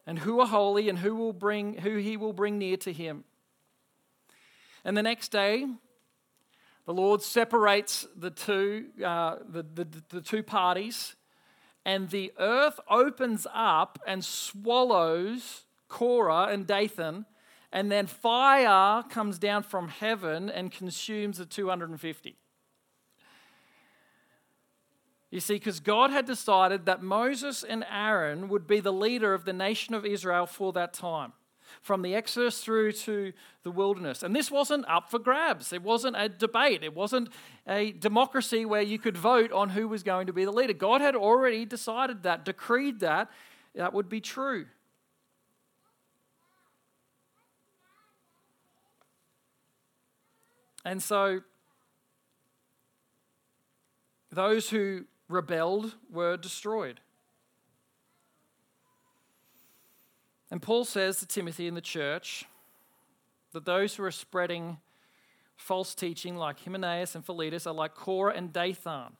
[0.07, 3.23] and who are holy and who will bring who he will bring near to him.
[4.87, 5.67] And the next day,
[6.87, 11.15] the Lord separates the two, uh, the, the, the two parties,
[11.85, 17.27] and the earth opens up and swallows Korah and Dathan
[17.71, 22.37] and then fire comes down from heaven and consumes the 250.
[25.29, 29.43] You see, because God had decided that Moses and Aaron would be the leader of
[29.43, 31.33] the nation of Israel for that time,
[31.81, 34.23] from the Exodus through to the wilderness.
[34.23, 35.73] And this wasn't up for grabs.
[35.73, 36.83] It wasn't a debate.
[36.83, 37.29] It wasn't
[37.67, 40.73] a democracy where you could vote on who was going to be the leader.
[40.73, 43.29] God had already decided that, decreed that
[43.75, 44.65] that would be true.
[50.83, 51.41] And so
[54.31, 57.01] those who rebelled were destroyed.
[60.49, 62.45] And Paul says to Timothy in the church
[63.53, 64.77] that those who are spreading
[65.55, 69.13] false teaching, like Hymenaeus and Philetus, are like Korah and Dathan.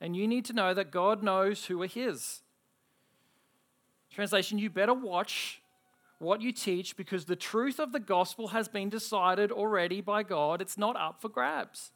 [0.00, 2.40] And you need to know that God knows who are his.
[4.10, 5.60] Translation, you better watch
[6.18, 10.60] what you teach because the truth of the gospel has been decided already by God.
[10.60, 11.90] It's not up for grabs.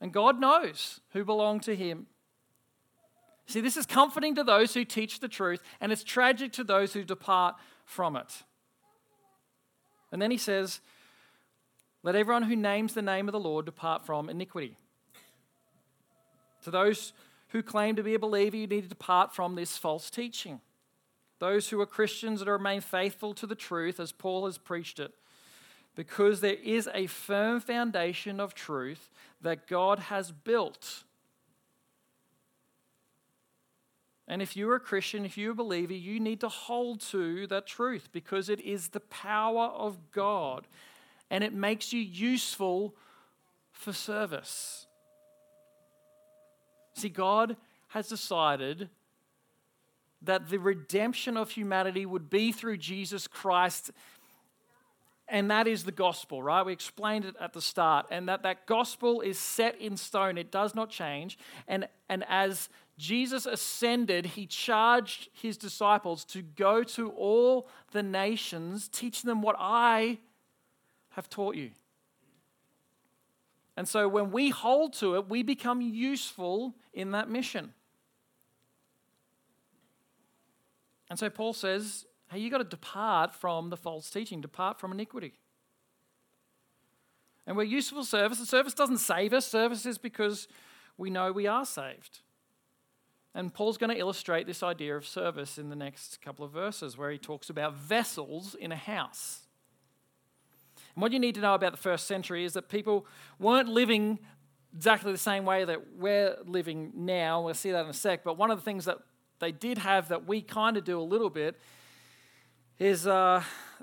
[0.00, 2.06] And God knows who belong to Him.
[3.46, 6.92] See, this is comforting to those who teach the truth, and it's tragic to those
[6.92, 7.54] who depart
[7.84, 8.42] from it.
[10.10, 10.80] And then he says,
[12.02, 14.76] Let everyone who names the name of the Lord depart from iniquity.
[16.62, 17.12] To those
[17.48, 20.60] who claim to be a believer, you need to depart from this false teaching
[21.38, 25.12] those who are Christians that remain faithful to the truth as Paul has preached it,
[25.94, 29.10] because there is a firm foundation of truth
[29.42, 31.04] that God has built.
[34.28, 37.66] And if you're a Christian, if you're a believer, you need to hold to that
[37.66, 40.66] truth because it is the power of God
[41.30, 42.94] and it makes you useful
[43.72, 44.86] for service.
[46.94, 47.56] See, God
[47.88, 48.88] has decided
[50.22, 53.90] that the redemption of humanity would be through Jesus Christ.
[55.28, 56.64] And that is the gospel, right?
[56.64, 58.06] We explained it at the start.
[58.10, 61.38] And that that gospel is set in stone, it does not change.
[61.68, 68.88] And, and as Jesus ascended, he charged his disciples to go to all the nations,
[68.88, 70.18] teaching them what I
[71.10, 71.70] have taught you.
[73.76, 77.74] And so when we hold to it, we become useful in that mission.
[81.10, 84.92] And so Paul says, hey, you've got to depart from the false teaching, depart from
[84.92, 85.34] iniquity.
[87.46, 88.38] And we're useful service.
[88.38, 90.48] The service doesn't save us, service is because
[90.96, 92.20] we know we are saved.
[93.36, 96.96] And Paul's going to illustrate this idea of service in the next couple of verses
[96.96, 99.40] where he talks about vessels in a house.
[100.94, 103.04] And what you need to know about the first century is that people
[103.38, 104.20] weren't living
[104.74, 107.42] exactly the same way that we're living now.
[107.42, 108.24] We'll see that in a sec.
[108.24, 109.00] But one of the things that
[109.38, 111.60] they did have that we kind of do a little bit
[112.78, 113.42] is uh,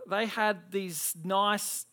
[0.09, 1.85] they had these nice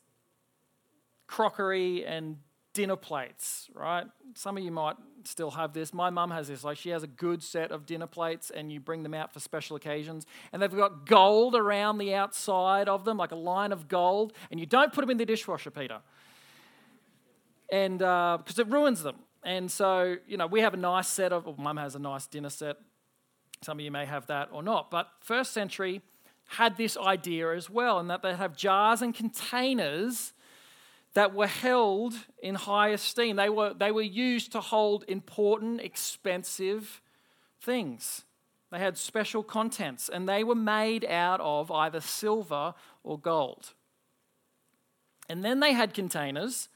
[1.27, 2.39] crockery and
[2.73, 4.07] dinner plates, right?
[4.35, 5.93] Some of you might still have this.
[5.93, 6.65] My mum has this.
[6.65, 9.41] Like she has a good set of dinner plates, and you bring them out for
[9.41, 10.27] special occasions.
[10.53, 14.33] And they've got gold around the outside of them, like a line of gold.
[14.51, 16.01] And you don't put them in the dishwasher, Peter,
[17.71, 19.17] and because uh, it ruins them.
[19.43, 21.47] And so, you know, we have a nice set of.
[21.47, 22.77] Well, mum has a nice dinner set
[23.63, 24.91] some of you may have that or not.
[24.91, 26.03] But first century
[26.49, 30.33] had this idea as well, and that they have jars and containers
[31.15, 33.37] that were held in high esteem.
[33.37, 37.01] They were, they were used to hold important, expensive
[37.61, 38.25] things.
[38.71, 43.73] They had special contents, and they were made out of either silver or gold.
[45.29, 46.69] And then they had containers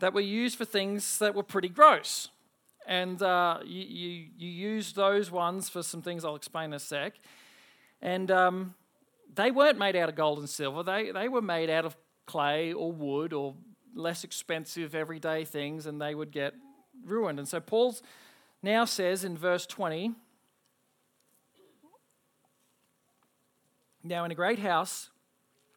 [0.00, 2.28] that were used for things that were pretty gross.
[2.86, 6.78] And uh, you, you, you, use those ones for some things I'll explain in a
[6.80, 7.14] sec.
[8.00, 8.74] And um,
[9.32, 11.96] they weren't made out of gold and silver, they, they were made out of
[12.26, 13.54] clay or wood or
[13.94, 16.54] less expensive everyday things, and they would get
[17.04, 17.38] ruined.
[17.38, 17.96] And so Paul
[18.62, 20.14] now says in verse 20
[24.02, 25.10] Now, in a great house,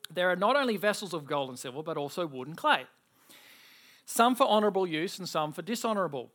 [0.09, 2.85] there are not only vessels of gold and silver, but also wood and clay,
[4.05, 6.31] some for honorable use and some for dishonorable.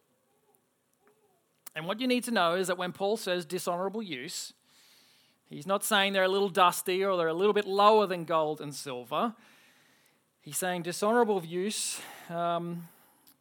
[1.74, 4.52] And what you need to know is that when Paul says dishonorable use,
[5.48, 8.60] he's not saying they're a little dusty or they're a little bit lower than gold
[8.60, 9.34] and silver.
[10.48, 12.88] He's saying dishonorable use um,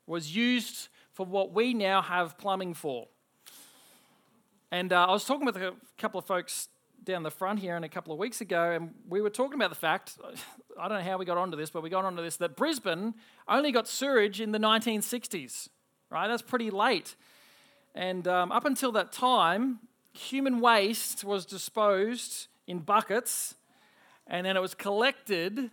[0.08, 3.08] was used for what we now have plumbing for.
[4.74, 6.68] And uh, I was talking with a couple of folks
[7.06, 9.70] down the front here and a couple of weeks ago, and we were talking about
[9.70, 10.18] the fact
[10.78, 13.14] I don't know how we got onto this, but we got onto this that Brisbane
[13.48, 15.70] only got sewage in the 1960s,
[16.10, 16.28] right?
[16.28, 17.16] That's pretty late.
[17.96, 19.80] And um, up until that time,
[20.12, 23.56] human waste was disposed in buckets,
[24.28, 25.72] and then it was collected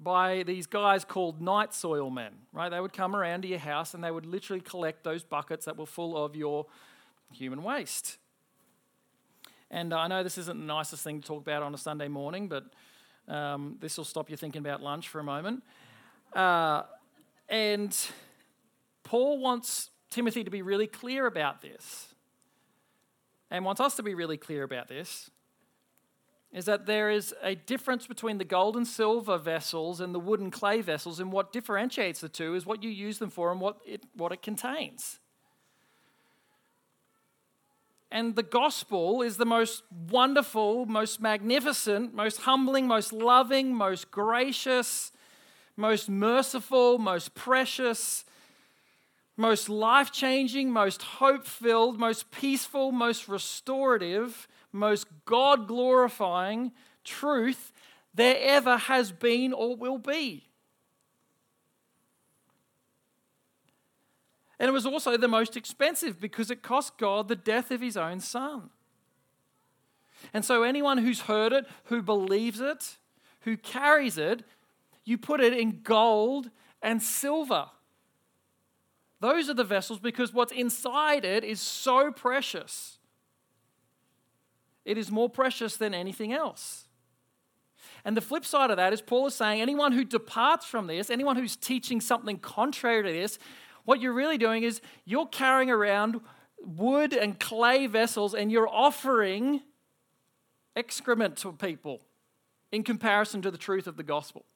[0.00, 2.68] by these guys called night soil men, right?
[2.68, 5.76] They would come around to your house and they would literally collect those buckets that
[5.76, 6.66] were full of your
[7.32, 8.18] human waste.
[9.70, 12.48] And I know this isn't the nicest thing to talk about on a Sunday morning,
[12.48, 12.64] but
[13.26, 15.62] um, this will stop you thinking about lunch for a moment.
[16.32, 16.82] Uh,
[17.48, 17.96] and
[19.02, 22.14] Paul wants Timothy to be really clear about this,
[23.50, 25.30] and wants us to be really clear about this.
[26.52, 30.40] Is that there is a difference between the gold and silver vessels and the wood
[30.40, 33.60] and clay vessels, and what differentiates the two is what you use them for and
[33.60, 35.20] what it, what it contains.
[38.10, 45.12] And the gospel is the most wonderful, most magnificent, most humbling, most loving, most gracious,
[45.76, 48.24] most merciful, most precious,
[49.36, 56.72] most life changing, most hope filled, most peaceful, most restorative, most God glorifying
[57.04, 57.72] truth
[58.14, 60.48] there ever has been or will be.
[64.58, 67.96] And it was also the most expensive because it cost God the death of his
[67.96, 68.70] own son.
[70.34, 72.96] And so, anyone who's heard it, who believes it,
[73.40, 74.42] who carries it,
[75.04, 76.50] you put it in gold
[76.82, 77.66] and silver.
[79.20, 82.97] Those are the vessels because what's inside it is so precious.
[84.88, 86.86] It is more precious than anything else.
[88.06, 91.10] And the flip side of that is Paul is saying anyone who departs from this,
[91.10, 93.38] anyone who's teaching something contrary to this,
[93.84, 96.22] what you're really doing is you're carrying around
[96.64, 99.60] wood and clay vessels and you're offering
[100.74, 102.00] excrement to people
[102.72, 104.46] in comparison to the truth of the gospel.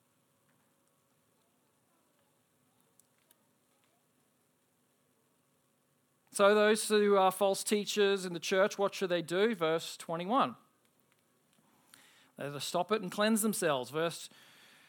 [6.33, 9.55] So, those who are false teachers in the church, what should they do?
[9.55, 10.57] Verse 21.
[12.39, 13.91] They're to stop it and cleanse themselves.
[13.91, 14.31] Verse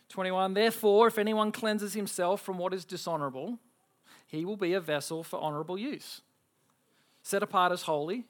[0.07, 3.59] 21 Therefore, if anyone cleanses himself from what is dishonorable,
[4.25, 6.21] he will be a vessel for honorable use,
[7.21, 8.25] set apart as holy,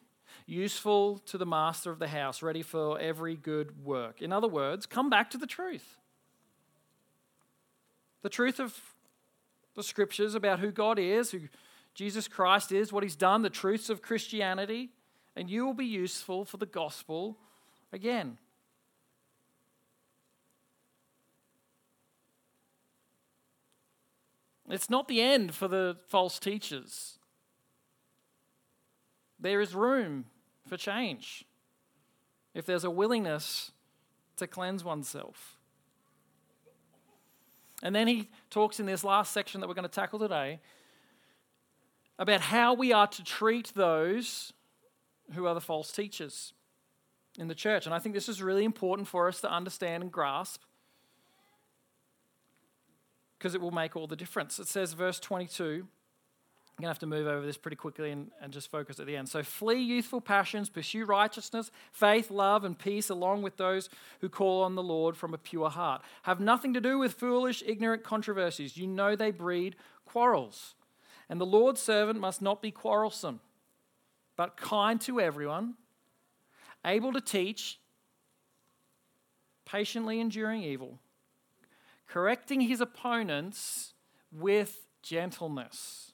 [0.47, 4.23] useful to the master of the house, ready for every good work.
[4.23, 5.97] In other words, come back to the truth.
[8.23, 8.75] The truth of
[9.75, 11.41] the scriptures about who God is, who
[11.93, 14.89] Jesus Christ is, what he's done, the truths of Christianity,
[15.35, 17.37] and you will be useful for the gospel
[17.91, 18.37] again.
[24.69, 27.19] It's not the end for the false teachers.
[29.39, 30.25] There is room
[30.67, 31.45] for change
[32.53, 33.71] if there's a willingness
[34.37, 35.57] to cleanse oneself.
[37.83, 40.59] And then he talks in this last section that we're going to tackle today
[42.19, 44.53] about how we are to treat those
[45.33, 46.53] who are the false teachers
[47.37, 47.85] in the church.
[47.85, 50.61] And I think this is really important for us to understand and grasp
[53.37, 54.59] because it will make all the difference.
[54.59, 58.31] It says, verse 22, I'm going to have to move over this pretty quickly and,
[58.41, 59.29] and just focus at the end.
[59.29, 63.89] So, flee youthful passions, pursue righteousness, faith, love, and peace, along with those
[64.21, 66.01] who call on the Lord from a pure heart.
[66.23, 68.77] Have nothing to do with foolish, ignorant controversies.
[68.77, 70.73] You know they breed quarrels.
[71.29, 73.39] And the Lord's servant must not be quarrelsome,
[74.35, 75.75] but kind to everyone,
[76.85, 77.79] able to teach,
[79.65, 80.99] patiently enduring evil
[82.13, 83.93] correcting his opponents
[84.31, 86.11] with gentleness.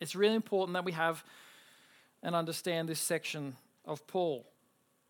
[0.00, 1.24] It's really important that we have
[2.22, 4.46] and understand this section of Paul.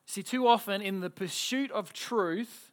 [0.07, 2.73] See, too often in the pursuit of truth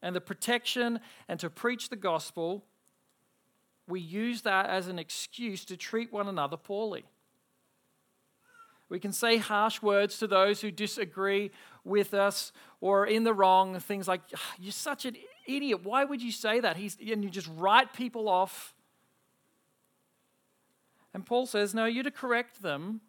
[0.00, 2.64] and the protection and to preach the gospel,
[3.86, 7.04] we use that as an excuse to treat one another poorly.
[8.88, 11.50] We can say harsh words to those who disagree
[11.84, 13.78] with us or in the wrong.
[13.80, 15.16] Things like, ah, You're such an
[15.46, 15.84] idiot.
[15.84, 16.76] Why would you say that?
[16.76, 18.74] He's, and you just write people off.
[21.12, 23.00] And Paul says, No, you're to correct them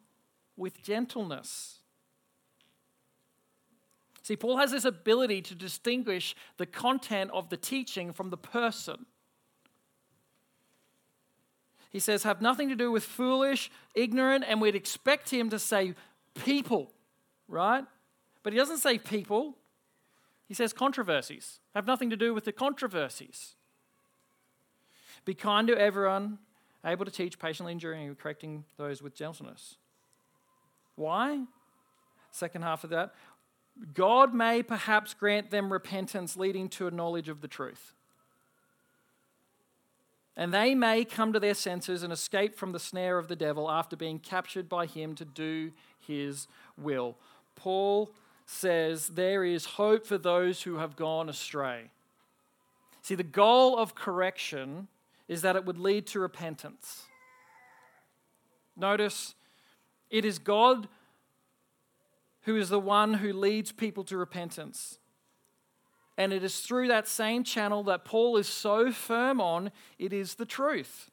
[0.55, 1.80] with gentleness.
[4.21, 9.05] See, Paul has this ability to distinguish the content of the teaching from the person.
[11.95, 15.95] He says, have nothing to do with foolish, ignorant, and we'd expect him to say
[16.43, 16.91] people,
[17.47, 17.85] right?
[18.43, 19.55] But he doesn't say people.
[20.45, 21.61] He says controversies.
[21.73, 23.55] Have nothing to do with the controversies.
[25.23, 26.39] Be kind to everyone,
[26.85, 29.77] able to teach, patiently enduring, and correcting those with gentleness.
[30.97, 31.45] Why?
[32.29, 33.13] Second half of that.
[33.93, 37.94] God may perhaps grant them repentance leading to a knowledge of the truth
[40.38, 43.69] and they may come to their senses and escape from the snare of the devil
[43.69, 47.15] after being captured by him to do his will.
[47.55, 48.11] Paul
[48.45, 51.89] says there is hope for those who have gone astray.
[53.01, 54.88] See, the goal of correction
[55.27, 57.03] is that it would lead to repentance.
[58.75, 59.36] Notice,
[60.09, 60.88] it is God
[62.41, 64.99] who is the one who leads people to repentance.
[66.18, 70.36] And it is through that same channel that Paul is so firm on it is
[70.36, 71.11] the truth.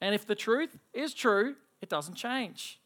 [0.00, 2.80] And if the truth is true, it doesn't change.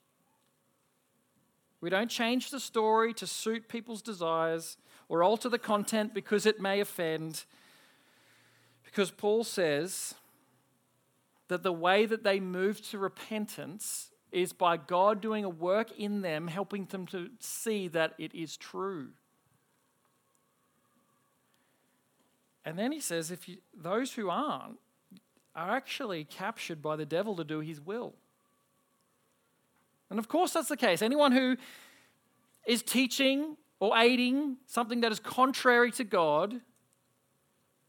[1.80, 4.76] We don't change the story to suit people's desires
[5.08, 7.44] or alter the content because it may offend.
[8.84, 10.14] Because Paul says
[11.48, 16.22] that the way that they move to repentance is by God doing a work in
[16.22, 19.10] them, helping them to see that it is true.
[22.66, 24.78] And then he says, if you, those who aren't
[25.54, 28.14] are actually captured by the devil to do his will.
[30.10, 31.00] And of course, that's the case.
[31.00, 31.56] Anyone who
[32.66, 36.60] is teaching or aiding something that is contrary to God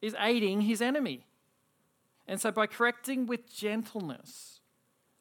[0.02, 1.26] is aiding his enemy.
[2.28, 4.62] And so, by correcting with gentleness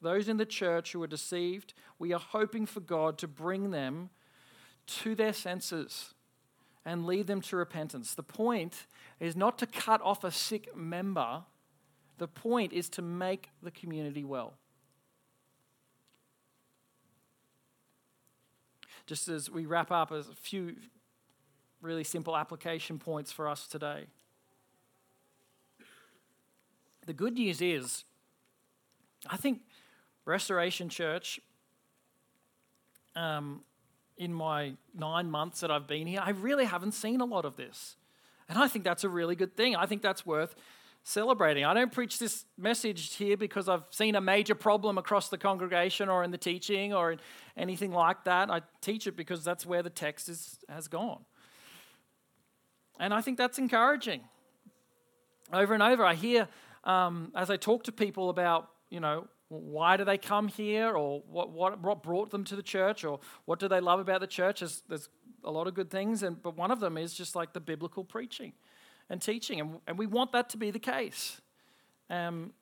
[0.01, 4.11] those in the church who are deceived, we are hoping for God to bring them
[4.85, 6.13] to their senses
[6.85, 8.13] and lead them to repentance.
[8.13, 8.85] The point
[9.19, 11.43] is not to cut off a sick member,
[12.17, 14.53] the point is to make the community well.
[19.05, 20.75] Just as we wrap up, a few
[21.81, 24.07] really simple application points for us today.
[27.05, 28.03] The good news is,
[29.27, 29.61] I think
[30.25, 31.39] Restoration Church
[33.15, 33.61] um,
[34.17, 37.55] in my nine months that I've been here, I really haven't seen a lot of
[37.55, 37.95] this.
[38.49, 39.75] And I think that's a really good thing.
[39.75, 40.55] I think that's worth
[41.03, 41.63] celebrating.
[41.63, 46.09] I don't preach this message here because I've seen a major problem across the congregation
[46.09, 47.15] or in the teaching or
[47.55, 48.51] anything like that.
[48.51, 51.23] I teach it because that's where the text is, has gone.
[52.99, 54.21] And I think that's encouraging.
[55.53, 56.47] Over and over, I hear
[56.83, 61.21] um, as I talk to people about, you know, why do they come here or
[61.29, 64.27] what, what, what brought them to the church or what do they love about the
[64.27, 65.07] church there's, there's
[65.47, 68.03] a lot of good things and, but one of them is just like the biblical
[68.03, 68.53] preaching
[69.09, 71.41] and teaching and, and we want that to be the case.
[72.09, 72.53] Um,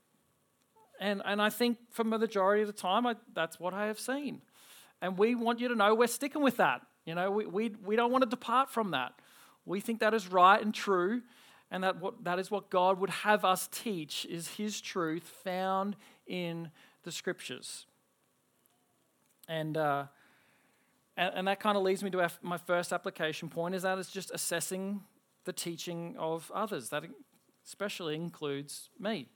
[0.99, 3.99] and, and i think for the majority of the time I, that's what i have
[3.99, 4.41] seen.
[5.01, 6.81] And we want you to know we're sticking with that.
[7.05, 9.13] You know we, we, we don't want to depart from that.
[9.65, 11.21] We think that is right and true
[11.71, 15.95] and that, what, that is what God would have us teach is His truth found
[16.27, 16.69] in
[17.03, 17.85] the Scriptures.
[19.47, 20.05] And, uh,
[21.17, 24.11] and, and, that kind of leads me to my first application point is that it's
[24.11, 25.01] just assessing
[25.45, 26.89] the teaching of others.
[26.89, 27.03] That
[27.65, 29.29] especially includes me.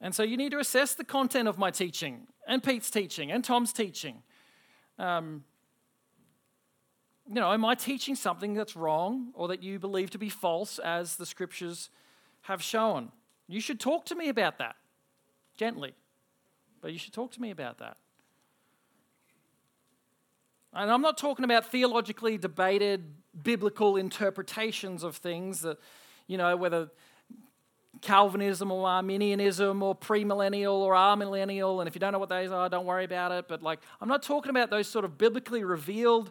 [0.00, 3.44] And so you need to assess the content of my teaching and Pete's teaching and
[3.44, 4.22] Tom's teaching.
[4.98, 5.44] Um,
[7.26, 10.78] you know, am I teaching something that's wrong or that you believe to be false
[10.78, 11.90] as the scriptures
[12.42, 13.12] have shown?
[13.48, 14.76] You should talk to me about that
[15.56, 15.94] gently,
[16.80, 17.96] but you should talk to me about that.
[20.78, 23.04] And I'm not talking about theologically debated
[23.42, 25.76] biblical interpretations of things that,
[26.28, 26.88] you know, whether
[28.00, 32.68] Calvinism or Arminianism or premillennial or amillennial, and if you don't know what those are,
[32.68, 33.48] don't worry about it.
[33.48, 36.30] But like, I'm not talking about those sort of biblically revealed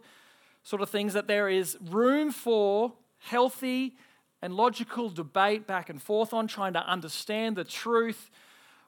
[0.64, 3.98] sort of things that there is room for healthy
[4.42, 8.30] and logical debate back and forth on, trying to understand the truth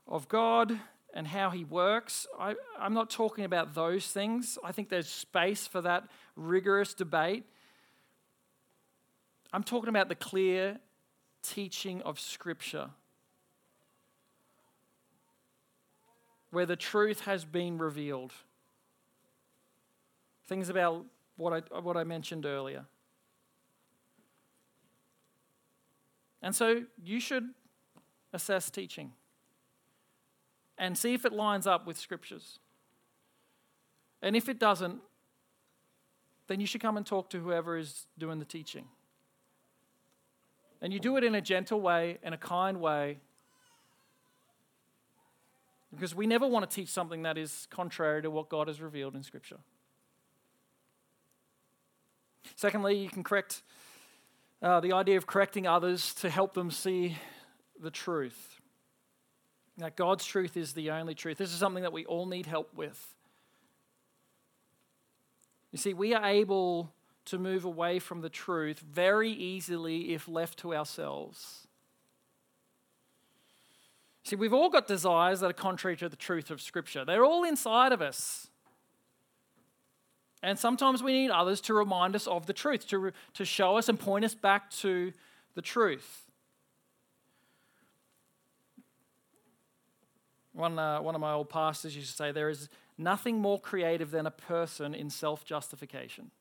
[0.07, 0.80] of God
[1.14, 2.28] and how He works.
[2.39, 4.57] I, am not talking about those things.
[4.64, 6.03] I think there's space for that
[6.36, 7.45] rigorous debate.
[9.51, 10.80] I'm talking about the clear
[11.41, 12.89] teaching of Scripture,
[16.51, 18.34] where the truth has been revealed.
[20.47, 21.05] Things about
[21.38, 22.86] what I, what I mentioned earlier.
[26.41, 27.49] And so you should
[28.34, 29.12] assess teaching
[30.80, 32.58] and see if it lines up with scriptures.
[34.22, 35.02] And if it doesn't,
[36.48, 38.86] then you should come and talk to whoever is doing the teaching.
[40.82, 43.20] And you do it in a gentle way, in a kind way,
[45.92, 49.16] because we never want to teach something that is contrary to what God has revealed
[49.16, 49.58] in Scripture.
[52.56, 53.64] Secondly, you can correct
[54.62, 57.18] uh, the idea of correcting others to help them see
[57.82, 58.59] the truth.
[59.80, 61.38] That God's truth is the only truth.
[61.38, 63.16] This is something that we all need help with.
[65.72, 66.92] You see, we are able
[67.26, 71.68] to move away from the truth very easily if left to ourselves.
[74.24, 77.44] See, we've all got desires that are contrary to the truth of Scripture, they're all
[77.44, 78.48] inside of us.
[80.42, 83.90] And sometimes we need others to remind us of the truth, to, to show us
[83.90, 85.12] and point us back to
[85.54, 86.29] the truth.
[90.60, 94.12] One, uh, one of my old pastors used to say, There is nothing more creative
[94.12, 96.32] than a person in self justification.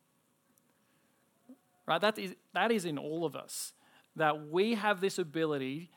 [1.87, 2.01] Right?
[2.01, 3.75] That is, that is in all of us.
[4.17, 5.93] That we have this ability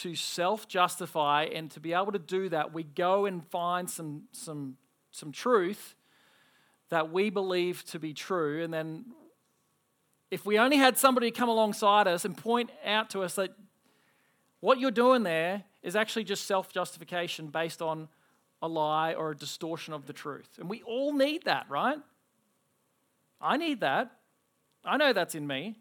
[0.00, 4.22] to self justify, and to be able to do that, we go and find some,
[4.32, 4.78] some,
[5.10, 5.94] some truth
[6.88, 8.64] that we believe to be true.
[8.64, 9.04] And then,
[10.30, 13.50] if we only had somebody come alongside us and point out to us that
[14.60, 18.08] what you're doing there is actually just self justification based on
[18.60, 20.48] a lie or a distortion of the truth.
[20.58, 21.98] And we all need that, right?
[23.40, 24.10] I need that.
[24.84, 25.76] I know that's in me.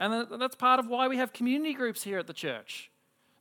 [0.00, 2.90] And that's part of why we have community groups here at the church.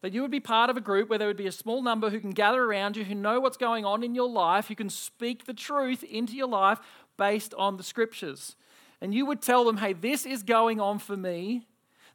[0.02, 2.10] That you would be part of a group where there would be a small number
[2.10, 4.90] who can gather around you, who know what's going on in your life, who can
[4.90, 6.80] speak the truth into your life
[7.18, 8.56] based on the scriptures.
[9.00, 11.68] And you would tell them, hey, this is going on for me.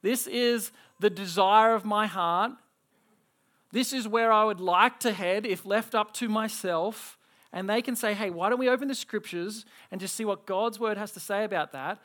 [0.02, 2.52] This is the desire of my heart.
[3.72, 7.18] This is where I would like to head if left up to myself.
[7.52, 10.46] And they can say, hey, why don't we open the scriptures and just see what
[10.46, 12.00] God's word has to say about that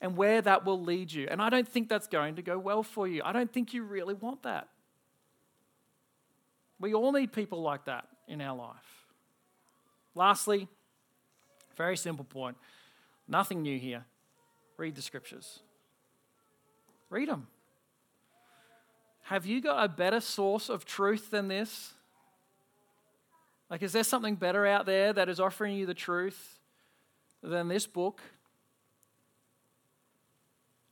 [0.00, 1.28] and where that will lead you.
[1.30, 3.22] And I don't think that's going to go well for you.
[3.24, 4.68] I don't think you really want that.
[6.80, 9.06] We all need people like that in our life.
[10.14, 10.68] Lastly,
[11.76, 12.56] very simple point
[13.28, 14.04] nothing new here.
[14.76, 15.60] Read the scriptures,
[17.12, 17.46] read them.
[19.24, 21.94] Have you got a better source of truth than this?
[23.70, 26.58] Like, is there something better out there that is offering you the truth
[27.42, 28.20] than this book?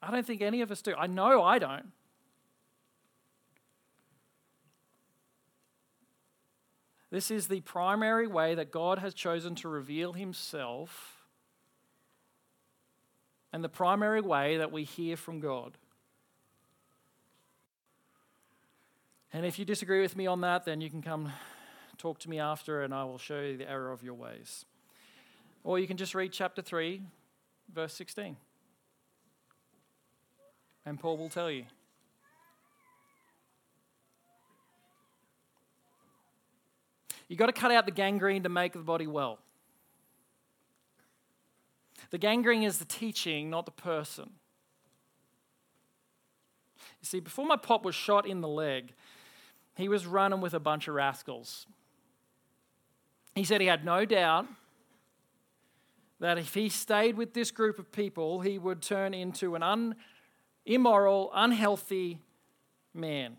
[0.03, 0.95] I don't think any of us do.
[0.97, 1.93] I know I don't.
[7.11, 11.21] This is the primary way that God has chosen to reveal himself
[13.53, 15.77] and the primary way that we hear from God.
[19.33, 21.33] And if you disagree with me on that, then you can come
[21.99, 24.65] talk to me after and I will show you the error of your ways.
[25.63, 27.03] Or you can just read chapter 3,
[27.73, 28.37] verse 16.
[30.85, 31.65] And Paul will tell you.
[37.29, 39.39] You've got to cut out the gangrene to make the body well.
[42.11, 44.31] The gangrene is the teaching, not the person.
[47.01, 48.93] You see, before my pop was shot in the leg,
[49.81, 51.67] he was running with a bunch of rascals.
[53.35, 54.47] He said he had no doubt
[56.19, 59.95] that if he stayed with this group of people, he would turn into an un,
[60.67, 62.19] immoral, unhealthy
[62.93, 63.37] man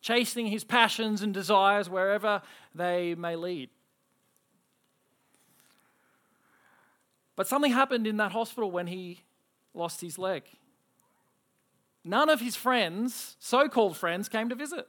[0.00, 2.42] chasing his passions and desires wherever
[2.74, 3.70] they may lead.
[7.36, 9.20] But something happened in that hospital when he
[9.74, 10.44] lost his leg.
[12.04, 14.88] None of his friends, so called friends, came to visit.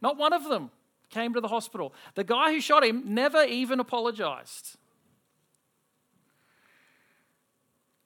[0.00, 0.70] Not one of them
[1.10, 1.94] came to the hospital.
[2.14, 4.76] The guy who shot him never even apologized.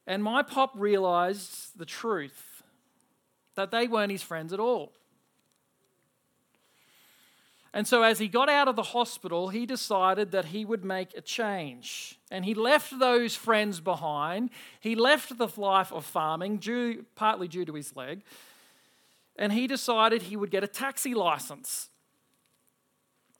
[0.06, 2.62] And my pop realized the truth
[3.54, 4.92] that they weren't his friends at all.
[7.74, 11.16] And so, as he got out of the hospital, he decided that he would make
[11.16, 12.18] a change.
[12.30, 14.50] And he left those friends behind.
[14.80, 18.22] He left the life of farming, due, partly due to his leg.
[19.36, 21.88] And he decided he would get a taxi license.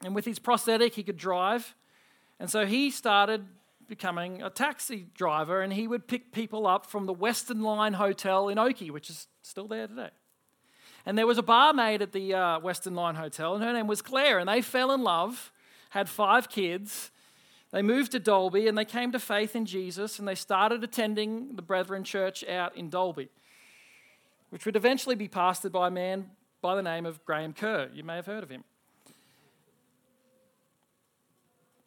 [0.05, 1.74] And with his prosthetic, he could drive.
[2.40, 3.47] And so he started
[3.88, 8.49] becoming a taxi driver and he would pick people up from the Western Line Hotel
[8.49, 10.11] in Oakey, which is still there today.
[11.05, 14.03] And there was a barmaid at the uh, Western Line Hotel, and her name was
[14.03, 15.53] Claire, and they fell in love,
[15.90, 17.11] had five kids.
[17.72, 21.57] They moved to Dalby and they came to faith in Jesus and they started attending
[21.57, 23.30] the Brethren Church out in Dalby,
[24.53, 26.27] which would eventually be pastored by a man
[26.61, 27.89] by the name of Graham Kerr.
[27.95, 28.65] You may have heard of him.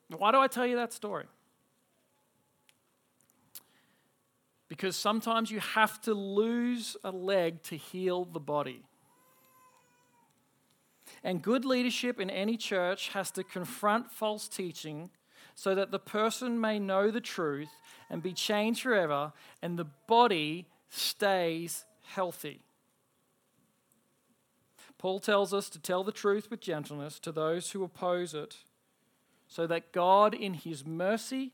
[0.09, 1.26] Why do I tell you that story?
[4.68, 8.82] Because sometimes you have to lose a leg to heal the body.
[11.24, 15.11] And good leadership in any church has to confront false teaching
[15.53, 17.70] so that the person may know the truth
[18.09, 22.61] and be changed forever, and the body stays healthy.
[24.97, 28.57] Paul tells us to tell the truth with gentleness to those who oppose it,
[29.47, 31.51] so that God, in his mercy,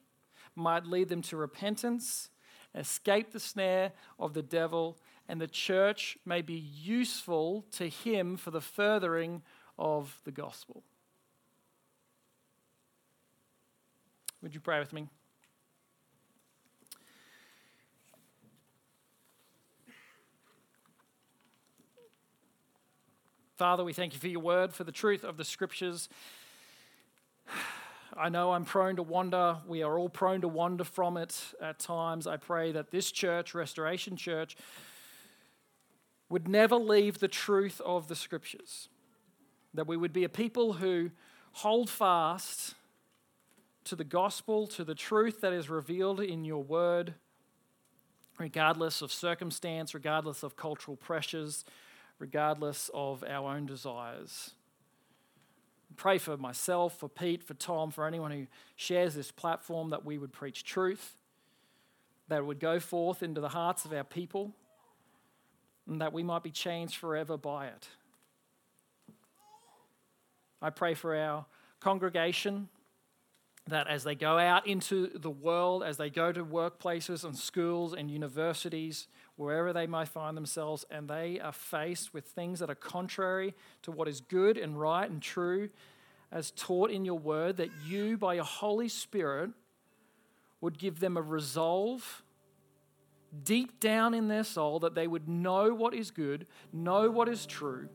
[0.56, 2.30] might lead them to repentance,
[2.76, 4.98] escape the snare of the devil,
[5.28, 9.42] and the church may be useful to him for the furthering
[9.78, 10.84] of the gospel.
[14.42, 15.08] Would you pray with me?
[23.62, 26.10] Father, we thank you for your word, for the truth of the scriptures.
[28.18, 29.58] I know I'm prone to wander.
[29.68, 32.26] We are all prone to wander from it at times.
[32.26, 34.58] I pray that this church, Restoration Church,
[36.28, 38.90] would never leave the truth of the scriptures.
[39.76, 41.12] That we would be a people who
[41.52, 42.74] hold fast
[43.84, 47.14] to the gospel, to the truth that is revealed in your word,
[48.40, 51.64] regardless of circumstance, regardless of cultural pressures,
[52.22, 54.52] regardless of our own desires.
[55.98, 58.46] Pray for myself, for Pete, for Tom, for anyone who
[58.76, 61.18] shares this platform that we would preach truth,
[62.28, 64.54] that it would go forth into the hearts of our people,
[65.88, 67.88] and that we might be changed forever by it.
[70.62, 71.48] I pray for our
[71.80, 72.70] congregation
[73.68, 77.94] that as they go out into the world, as they go to workplaces and schools
[77.94, 82.76] and universities, wherever they may find themselves, and they are faced with things that are
[82.76, 83.54] contrary
[83.84, 85.70] to what is good and right and true,
[86.32, 89.52] as taught in your word, that you, by your Holy Spirit,
[90.60, 92.24] would give them a resolve
[93.44, 97.46] deep down in their soul that they would know what is good, know what is
[97.46, 97.88] true,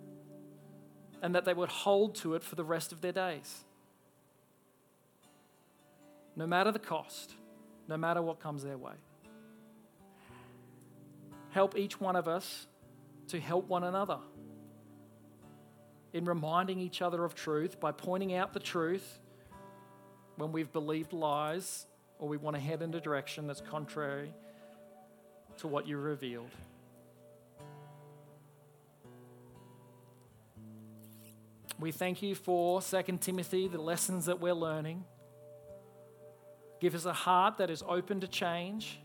[1.23, 3.66] and that they would hold to it for the rest of their days
[6.37, 7.35] no matter the cost,
[7.89, 8.93] no matter what comes their way.
[11.51, 12.67] Help each one of us
[13.29, 14.19] to help one another
[16.13, 19.19] in reminding each other of truth by pointing out the truth
[20.37, 21.87] when we've believed lies
[22.19, 24.33] or we want to head in a direction that's contrary
[25.59, 26.51] to what you revealed.
[31.79, 35.05] We thank you for 2 Timothy, the lessons that we're learning.
[36.81, 39.01] Give us a heart that is open to change.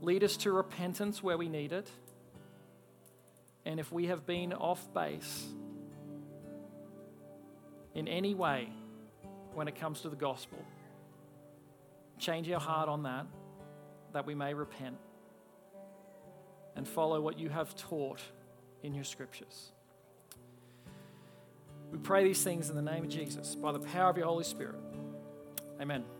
[0.00, 1.88] Lead us to repentance where we need it.
[3.64, 5.46] And if we have been off base
[7.94, 8.68] in any way
[9.54, 10.58] when it comes to the gospel,
[12.18, 13.26] change our heart on that,
[14.12, 14.96] that we may repent
[16.76, 18.20] and follow what you have taught
[18.82, 19.72] in your scriptures.
[21.90, 24.44] We pray these things in the name of Jesus by the power of your Holy
[24.44, 24.83] Spirit.
[25.80, 26.13] Amen.